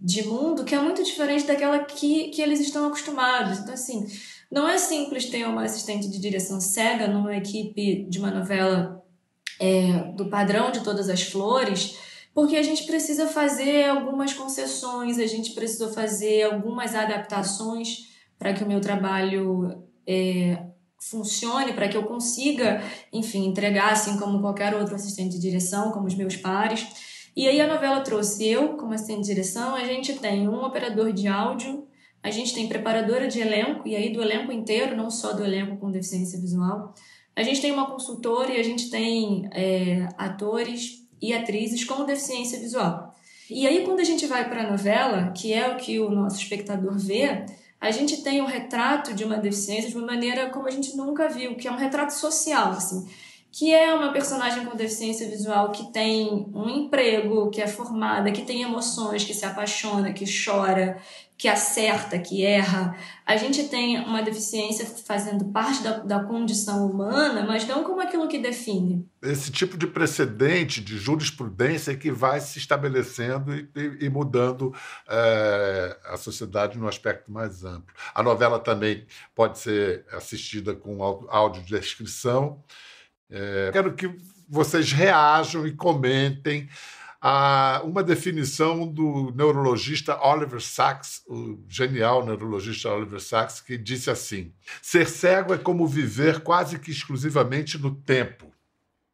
de 0.00 0.22
mundo 0.22 0.64
que 0.64 0.74
é 0.74 0.80
muito 0.80 1.02
diferente 1.04 1.46
daquela 1.46 1.80
que, 1.80 2.28
que 2.28 2.40
eles 2.40 2.60
estão 2.60 2.86
acostumados. 2.86 3.58
Então, 3.58 3.74
assim, 3.74 4.06
não 4.50 4.68
é 4.68 4.78
simples 4.78 5.26
ter 5.26 5.46
uma 5.46 5.64
assistente 5.64 6.08
de 6.08 6.18
direção 6.18 6.60
cega 6.60 7.06
numa 7.06 7.36
equipe 7.36 8.04
de 8.08 8.18
uma 8.18 8.30
novela 8.30 9.04
é, 9.60 10.12
do 10.16 10.30
padrão 10.30 10.70
de 10.70 10.80
todas 10.80 11.10
as 11.10 11.22
flores, 11.22 11.98
porque 12.34 12.56
a 12.56 12.62
gente 12.62 12.84
precisa 12.84 13.26
fazer 13.26 13.90
algumas 13.90 14.32
concessões, 14.32 15.18
a 15.18 15.26
gente 15.26 15.52
precisa 15.52 15.92
fazer 15.92 16.44
algumas 16.44 16.94
adaptações 16.94 18.08
para 18.38 18.54
que 18.54 18.64
o 18.64 18.66
meu 18.66 18.80
trabalho 18.80 19.84
é, 20.06 20.62
funcione, 20.98 21.74
para 21.74 21.88
que 21.88 21.96
eu 21.96 22.04
consiga, 22.04 22.82
enfim, 23.12 23.46
entregar 23.46 23.92
assim 23.92 24.18
como 24.18 24.40
qualquer 24.40 24.74
outro 24.74 24.94
assistente 24.94 25.32
de 25.32 25.40
direção, 25.40 25.92
como 25.92 26.06
os 26.06 26.14
meus 26.14 26.36
pares. 26.36 27.09
E 27.36 27.46
aí 27.46 27.60
a 27.60 27.66
novela 27.66 28.00
trouxe 28.00 28.48
eu 28.48 28.70
como 28.76 28.92
assistente 28.92 29.20
de 29.20 29.26
direção, 29.26 29.74
a 29.74 29.84
gente 29.84 30.14
tem 30.14 30.48
um 30.48 30.64
operador 30.64 31.12
de 31.12 31.28
áudio, 31.28 31.86
a 32.22 32.30
gente 32.30 32.52
tem 32.52 32.68
preparadora 32.68 33.28
de 33.28 33.40
elenco, 33.40 33.86
e 33.86 33.94
aí 33.96 34.12
do 34.12 34.20
elenco 34.20 34.52
inteiro, 34.52 34.96
não 34.96 35.10
só 35.10 35.32
do 35.32 35.44
elenco 35.44 35.76
com 35.76 35.90
deficiência 35.90 36.38
visual. 36.40 36.94
A 37.34 37.42
gente 37.42 37.62
tem 37.62 37.70
uma 37.70 37.90
consultora 37.90 38.52
e 38.52 38.60
a 38.60 38.62
gente 38.62 38.90
tem 38.90 39.48
é, 39.52 40.08
atores 40.18 41.06
e 41.22 41.32
atrizes 41.32 41.84
com 41.84 42.04
deficiência 42.04 42.58
visual. 42.58 43.14
E 43.48 43.66
aí, 43.66 43.84
quando 43.84 44.00
a 44.00 44.04
gente 44.04 44.26
vai 44.26 44.48
para 44.48 44.62
a 44.62 44.70
novela, 44.70 45.32
que 45.32 45.52
é 45.52 45.68
o 45.68 45.76
que 45.76 45.98
o 45.98 46.10
nosso 46.10 46.36
espectador 46.36 46.98
vê, 46.98 47.46
a 47.80 47.90
gente 47.90 48.22
tem 48.22 48.42
um 48.42 48.46
retrato 48.46 49.14
de 49.14 49.24
uma 49.24 49.38
deficiência 49.38 49.90
de 49.90 49.96
uma 49.96 50.06
maneira 50.06 50.50
como 50.50 50.66
a 50.66 50.70
gente 50.70 50.96
nunca 50.96 51.28
viu, 51.28 51.56
que 51.56 51.66
é 51.66 51.72
um 51.72 51.76
retrato 51.76 52.10
social, 52.10 52.72
assim 52.72 53.06
que 53.52 53.74
é 53.74 53.92
uma 53.92 54.12
personagem 54.12 54.64
com 54.64 54.76
deficiência 54.76 55.28
visual 55.28 55.72
que 55.72 55.92
tem 55.92 56.48
um 56.54 56.68
emprego, 56.68 57.50
que 57.50 57.60
é 57.60 57.66
formada, 57.66 58.30
que 58.30 58.42
tem 58.42 58.62
emoções, 58.62 59.24
que 59.24 59.34
se 59.34 59.44
apaixona, 59.44 60.12
que 60.12 60.24
chora, 60.24 61.00
que 61.40 61.48
acerta, 61.48 62.18
que 62.18 62.44
erra. 62.44 62.94
A 63.24 63.34
gente 63.34 63.64
tem 63.64 63.98
uma 63.98 64.22
deficiência 64.22 64.84
fazendo 64.84 65.46
parte 65.46 65.82
da, 65.82 65.98
da 66.00 66.22
condição 66.22 66.86
humana, 66.86 67.44
mas 67.46 67.66
não 67.66 67.82
como 67.82 68.00
aquilo 68.00 68.28
que 68.28 68.38
define. 68.38 69.08
Esse 69.22 69.50
tipo 69.50 69.78
de 69.78 69.86
precedente 69.86 70.82
de 70.82 70.98
jurisprudência 70.98 71.96
que 71.96 72.12
vai 72.12 72.40
se 72.40 72.58
estabelecendo 72.58 73.54
e, 73.54 73.68
e, 73.74 74.04
e 74.04 74.10
mudando 74.10 74.72
é, 75.08 75.98
a 76.04 76.18
sociedade 76.18 76.78
no 76.78 76.86
aspecto 76.86 77.32
mais 77.32 77.64
amplo. 77.64 77.94
A 78.14 78.22
novela 78.22 78.58
também 78.58 79.06
pode 79.34 79.58
ser 79.58 80.04
assistida 80.12 80.74
com 80.74 81.02
audiodescrição. 81.02 82.62
É, 83.30 83.70
quero 83.72 83.94
que 83.94 84.10
vocês 84.48 84.92
reajam 84.92 85.66
e 85.66 85.72
comentem 85.72 86.68
a 87.20 87.82
uma 87.84 88.02
definição 88.02 88.86
do 88.86 89.30
neurologista 89.36 90.18
Oliver 90.26 90.60
Sacks, 90.60 91.22
o 91.28 91.62
genial 91.68 92.24
neurologista 92.24 92.90
Oliver 92.90 93.20
Sacks, 93.20 93.60
que 93.60 93.76
disse 93.76 94.10
assim: 94.10 94.52
ser 94.80 95.06
cego 95.08 95.52
é 95.52 95.58
como 95.58 95.86
viver 95.86 96.40
quase 96.40 96.78
que 96.78 96.90
exclusivamente 96.90 97.78
no 97.78 97.94
tempo. 97.94 98.50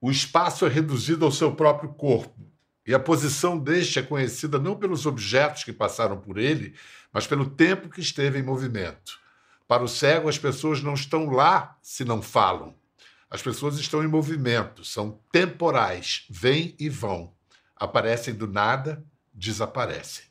O 0.00 0.10
espaço 0.10 0.64
é 0.64 0.68
reduzido 0.68 1.24
ao 1.24 1.32
seu 1.32 1.52
próprio 1.52 1.90
corpo, 1.90 2.46
e 2.86 2.94
a 2.94 3.00
posição 3.00 3.58
deste 3.58 3.98
é 3.98 4.02
conhecida 4.02 4.58
não 4.58 4.76
pelos 4.76 5.04
objetos 5.04 5.64
que 5.64 5.72
passaram 5.72 6.16
por 6.16 6.38
ele, 6.38 6.74
mas 7.12 7.26
pelo 7.26 7.50
tempo 7.50 7.88
que 7.88 8.00
esteve 8.00 8.38
em 8.38 8.42
movimento. 8.42 9.18
Para 9.66 9.82
o 9.82 9.88
cego, 9.88 10.28
as 10.28 10.38
pessoas 10.38 10.80
não 10.80 10.94
estão 10.94 11.28
lá 11.28 11.76
se 11.82 12.04
não 12.04 12.22
falam. 12.22 12.72
As 13.30 13.42
pessoas 13.42 13.78
estão 13.78 14.04
em 14.04 14.08
movimento, 14.08 14.84
são 14.84 15.18
temporais, 15.32 16.24
vêm 16.30 16.74
e 16.78 16.88
vão. 16.88 17.32
Aparecem 17.74 18.34
do 18.34 18.46
nada, 18.46 19.04
desaparecem. 19.34 20.24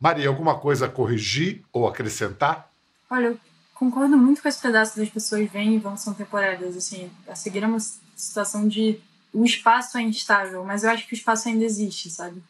Maria, 0.00 0.28
alguma 0.28 0.58
coisa 0.58 0.86
a 0.86 0.88
corrigir 0.88 1.62
ou 1.72 1.86
acrescentar? 1.86 2.70
Olha, 3.10 3.26
eu 3.26 3.40
concordo 3.74 4.16
muito 4.16 4.40
com 4.40 4.48
esse 4.48 4.62
pedaço 4.62 4.96
das 4.96 5.10
pessoas 5.10 5.50
vêm 5.50 5.74
e 5.74 5.78
vão, 5.78 5.96
são 5.96 6.14
temporárias. 6.14 6.76
Assim, 6.76 7.10
a 7.28 7.34
cegueira 7.34 7.66
é 7.66 7.70
uma 7.70 7.80
situação 8.16 8.66
de 8.66 8.98
o 9.32 9.44
espaço 9.44 9.98
é 9.98 10.02
instável, 10.02 10.64
mas 10.64 10.84
eu 10.84 10.90
acho 10.90 11.06
que 11.06 11.12
o 11.12 11.16
espaço 11.16 11.48
ainda 11.48 11.64
existe, 11.64 12.10
sabe? 12.10 12.42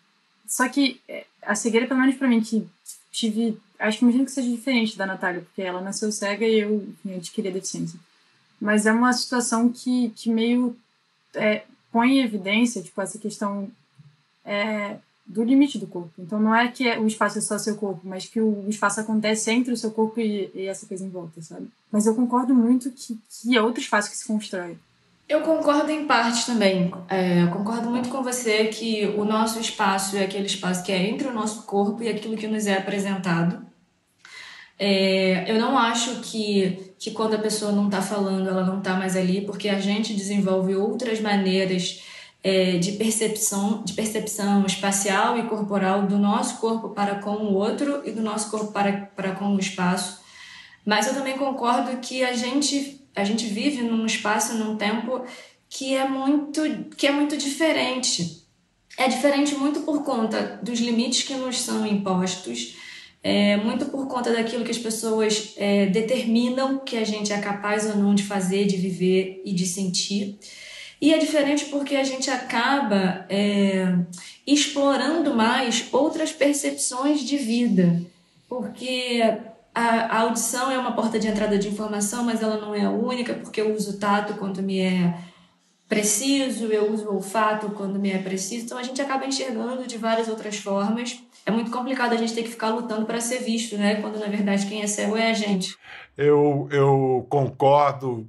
Só 0.47 0.69
que 0.69 1.01
é, 1.09 1.27
a 1.43 1.55
cegueira, 1.57 1.87
pelo 1.87 2.01
menos 2.01 2.17
para 2.17 2.29
mim, 2.29 2.41
que 2.41 2.67
tive. 3.11 3.61
Acho 3.79 3.99
que 3.99 4.05
imagino 4.05 4.25
que 4.25 4.31
seja 4.31 4.49
diferente 4.49 4.97
da 4.97 5.07
Natália, 5.07 5.43
porque 5.43 5.63
ela 5.63 5.81
nasceu 5.81 6.11
cega 6.13 6.47
e 6.47 6.61
eu 6.61 6.89
adquiri 7.17 7.49
a 7.49 7.53
deficiência 7.53 7.99
mas 8.61 8.87
é 8.87 8.93
uma 8.93 9.13
situação 9.13 9.69
que, 9.69 10.11
que 10.11 10.31
meio 10.31 10.77
é, 11.35 11.63
põe 11.93 12.19
em 12.19 12.23
evidência 12.23 12.83
tipo, 12.83 13.01
essa 13.01 13.19
questão 13.19 13.71
é, 14.45 14.97
do 15.27 15.45
limite 15.45 15.79
do 15.79 15.87
corpo. 15.87 16.13
Então 16.19 16.41
não 16.41 16.55
é 16.55 16.69
que 16.69 16.89
o 16.99 17.07
espaço 17.07 17.39
é 17.39 17.41
só 17.41 17.59
seu 17.59 17.77
corpo, 17.77 18.01
mas 18.05 18.27
que 18.27 18.41
o 18.41 18.65
espaço 18.69 19.01
acontece 19.01 19.51
entre 19.51 19.73
o 19.73 19.77
seu 19.77 19.91
corpo 19.91 20.19
e, 20.21 20.51
e 20.55 20.67
essa 20.67 20.87
coisa 20.87 21.05
em 21.05 21.11
volta, 21.11 21.43
sabe? 21.43 21.69
Mas 21.93 22.07
eu 22.07 22.15
concordo 22.15 22.55
muito 22.55 22.91
que, 22.91 23.19
que 23.29 23.57
é 23.57 23.63
outro 23.63 23.81
espaço 23.81 24.11
que 24.11 24.17
se 24.17 24.27
constrói. 24.27 24.77
Eu 25.29 25.43
concordo 25.43 25.91
em 25.91 26.07
parte 26.07 26.47
também. 26.47 26.91
É, 27.07 27.47
concordo 27.49 27.91
muito 27.91 28.09
com 28.09 28.23
você 28.23 28.65
que 28.67 29.07
o 29.19 29.25
nosso 29.27 29.61
espaço 29.61 30.17
é 30.17 30.25
aquele 30.25 30.47
espaço 30.47 30.83
que 30.83 30.91
é 30.91 31.07
entre 31.07 31.29
o 31.29 31.35
nosso 31.35 31.65
corpo 31.65 32.03
e 32.03 32.09
aquilo 32.09 32.37
que 32.37 32.47
nos 32.47 32.67
é 32.67 32.79
apresentado. 32.79 33.68
É, 34.79 35.51
eu 35.51 35.59
não 35.59 35.77
acho 35.77 36.21
que, 36.21 36.93
que 36.99 37.11
quando 37.11 37.35
a 37.35 37.39
pessoa 37.39 37.73
não 37.73 37.87
está 37.87 38.01
falando, 38.01 38.49
ela 38.49 38.65
não 38.65 38.79
está 38.79 38.95
mais 38.95 39.17
ali, 39.17 39.41
porque 39.41 39.69
a 39.69 39.81
gente 39.81 40.15
desenvolve 40.15 40.77
outras 40.77 41.21
maneiras 41.21 42.03
é, 42.45 42.79
de 42.79 42.93
percepção, 42.93 43.83
de 43.83 43.93
percepção 43.93 44.65
espacial 44.65 45.37
e 45.37 45.43
corporal 45.45 46.07
do 46.07 46.17
nosso 46.17 46.59
corpo 46.59 46.91
para 46.91 47.17
com 47.17 47.31
o 47.31 47.55
outro 47.55 48.03
e 48.05 48.13
do 48.13 48.23
nosso 48.23 48.51
corpo 48.51 48.73
para, 48.73 49.11
para 49.17 49.33
com 49.33 49.55
o 49.55 49.59
espaço. 49.59 50.21
Mas 50.85 51.07
eu 51.07 51.15
também 51.15 51.37
concordo 51.37 51.99
que 51.99 52.25
a 52.25 52.33
gente, 52.33 53.05
a 53.15 53.25
gente 53.25 53.47
vive 53.47 53.83
num 53.83 54.07
espaço, 54.07 54.55
num 54.55 54.77
tempo 54.77 55.23
que 55.69 55.95
é 55.95 56.09
muito, 56.09 56.63
que 56.97 57.07
é 57.07 57.13
muito 57.13 57.37
diferente. 57.37 58.47
É 58.97 59.07
diferente 59.09 59.55
muito 59.55 59.81
por 59.81 60.03
conta 60.03 60.59
dos 60.63 60.81
limites 60.81 61.25
que 61.25 61.35
nos 61.35 61.61
são 61.61 61.87
impostos 61.87 62.78
é, 63.23 63.57
muito 63.57 63.87
por 63.87 64.07
conta 64.07 64.33
daquilo 64.33 64.65
que 64.65 64.71
as 64.71 64.79
pessoas 64.79 65.55
é, 65.57 65.87
determinam 65.87 66.79
que 66.79 66.97
a 66.97 67.05
gente 67.05 67.33
é 67.33 67.39
capaz 67.39 67.87
ou 67.87 67.97
não 67.97 68.15
de 68.15 68.23
fazer, 68.23 68.67
de 68.67 68.77
viver 68.77 69.43
e 69.45 69.53
de 69.53 69.67
sentir. 69.67 70.39
E 71.01 71.13
é 71.15 71.19
diferente 71.19 71.67
porque 71.67 71.95
a 71.95 72.05
gente 72.05 72.31
acaba 72.31 73.25
é, 73.29 73.95
explorando 74.47 75.35
mais 75.35 75.87
outras 75.93 76.33
percepções 76.33 77.21
de 77.21 77.37
vida. 77.37 78.03
Porque 78.49 79.21
a, 79.75 79.81
a, 79.83 80.21
audição 80.23 80.71
é 80.71 80.79
uma 80.79 80.93
porta 80.93 81.19
de 81.19 81.29
entrada 81.29 81.59
de 81.59 81.69
informação, 81.69 82.25
mas 82.25 82.43
ela 82.43 82.57
não 82.61 82.75
é 82.75 82.85
a 82.85 82.91
única, 82.91 83.35
porque 83.35 83.61
eu 83.61 83.75
uso 83.75 83.93
o 83.93 83.99
tato 83.99 84.35
quando 84.35 84.63
me 84.63 84.81
é 84.81 85.15
preciso, 85.89 86.67
eu 86.67 86.93
uso 86.93 87.09
o 87.09 87.15
olfato 87.15 87.71
quando 87.71 87.99
me 87.99 88.11
é 88.11 88.19
preciso. 88.19 88.67
Então 88.67 88.79
a 88.79 88.83
gente 88.83 89.01
acaba 89.01 89.27
enxergando 89.27 89.87
de 89.87 89.97
várias 89.97 90.29
outras 90.29 90.57
formas 90.59 91.19
é 91.49 91.51
muito 91.51 91.71
complicado 91.71 92.13
a 92.13 92.17
gente 92.19 92.35
ter 92.35 92.43
que 92.43 92.51
ficar 92.51 92.69
lutando 92.69 93.07
para 93.07 93.23
ser 93.23 93.39
visto, 93.39 93.79
né? 93.79 94.03
Quando 94.03 94.19
na 94.19 94.27
verdade 94.27 94.67
quem 94.67 94.83
é 94.83 94.87
cego 94.87 95.17
é 95.17 95.31
a 95.31 95.33
gente. 95.33 95.75
Eu, 96.15 96.69
eu 96.71 97.27
concordo 97.31 98.29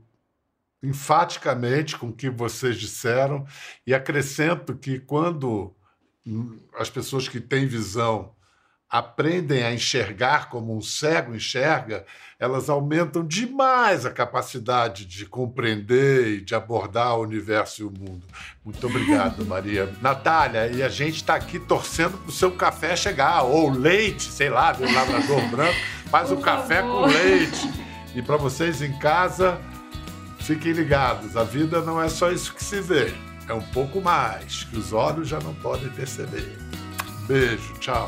enfaticamente 0.82 1.98
com 1.98 2.08
o 2.08 2.14
que 2.14 2.30
vocês 2.30 2.78
disseram 2.78 3.46
e 3.86 3.94
acrescento 3.94 4.74
que 4.74 5.00
quando 5.00 5.76
as 6.78 6.90
pessoas 6.90 7.28
que 7.28 7.42
têm 7.42 7.68
visão 7.68 8.32
aprendem 8.90 9.64
a 9.64 9.72
enxergar 9.72 10.50
como 10.50 10.76
um 10.76 10.82
cego 10.82 11.36
enxerga, 11.36 12.06
elas 12.40 12.70
aumentam 12.70 13.24
demais 13.24 14.06
a 14.06 14.10
capacidade 14.10 15.06
de 15.06 15.26
compreender 15.26 16.28
e 16.28 16.42
de 16.42 16.56
abordar 16.56 17.16
o 17.18 17.22
universo 17.22 17.82
e 17.82 17.86
o 17.86 17.92
mundo. 17.92 18.24
Muito 18.66 18.88
obrigado, 18.88 19.44
Maria. 19.46 19.94
Natália, 20.02 20.68
e 20.68 20.82
a 20.82 20.90
gente 20.90 21.18
está 21.18 21.36
aqui 21.36 21.60
torcendo 21.60 22.18
para 22.18 22.30
o 22.30 22.32
seu 22.32 22.52
café 22.52 22.96
chegar, 22.96 23.44
ou 23.44 23.70
leite, 23.70 24.24
sei 24.24 24.50
lá, 24.50 24.72
do 24.72 24.84
labrador 24.92 25.46
branco, 25.52 25.80
faz 26.10 26.32
o 26.32 26.38
café 26.38 26.82
com 26.82 27.06
leite. 27.06 27.70
E 28.16 28.22
para 28.24 28.38
vocês 28.38 28.82
em 28.82 28.98
casa, 28.98 29.60
fiquem 30.40 30.72
ligados, 30.72 31.38
a 31.38 31.44
vida 31.44 31.82
não 31.82 32.02
é 32.02 32.10
só 32.10 32.32
isso 32.32 32.56
que 32.56 32.64
se 32.64 32.82
vê, 32.82 33.14
é 33.48 33.54
um 33.54 33.62
pouco 33.62 34.02
mais, 34.02 34.64
que 34.64 34.78
os 34.78 34.94
olhos 34.94 35.28
já 35.28 35.40
não 35.40 35.54
podem 35.56 35.90
perceber. 35.90 36.58
Beijo, 37.28 37.74
tchau. 37.80 38.08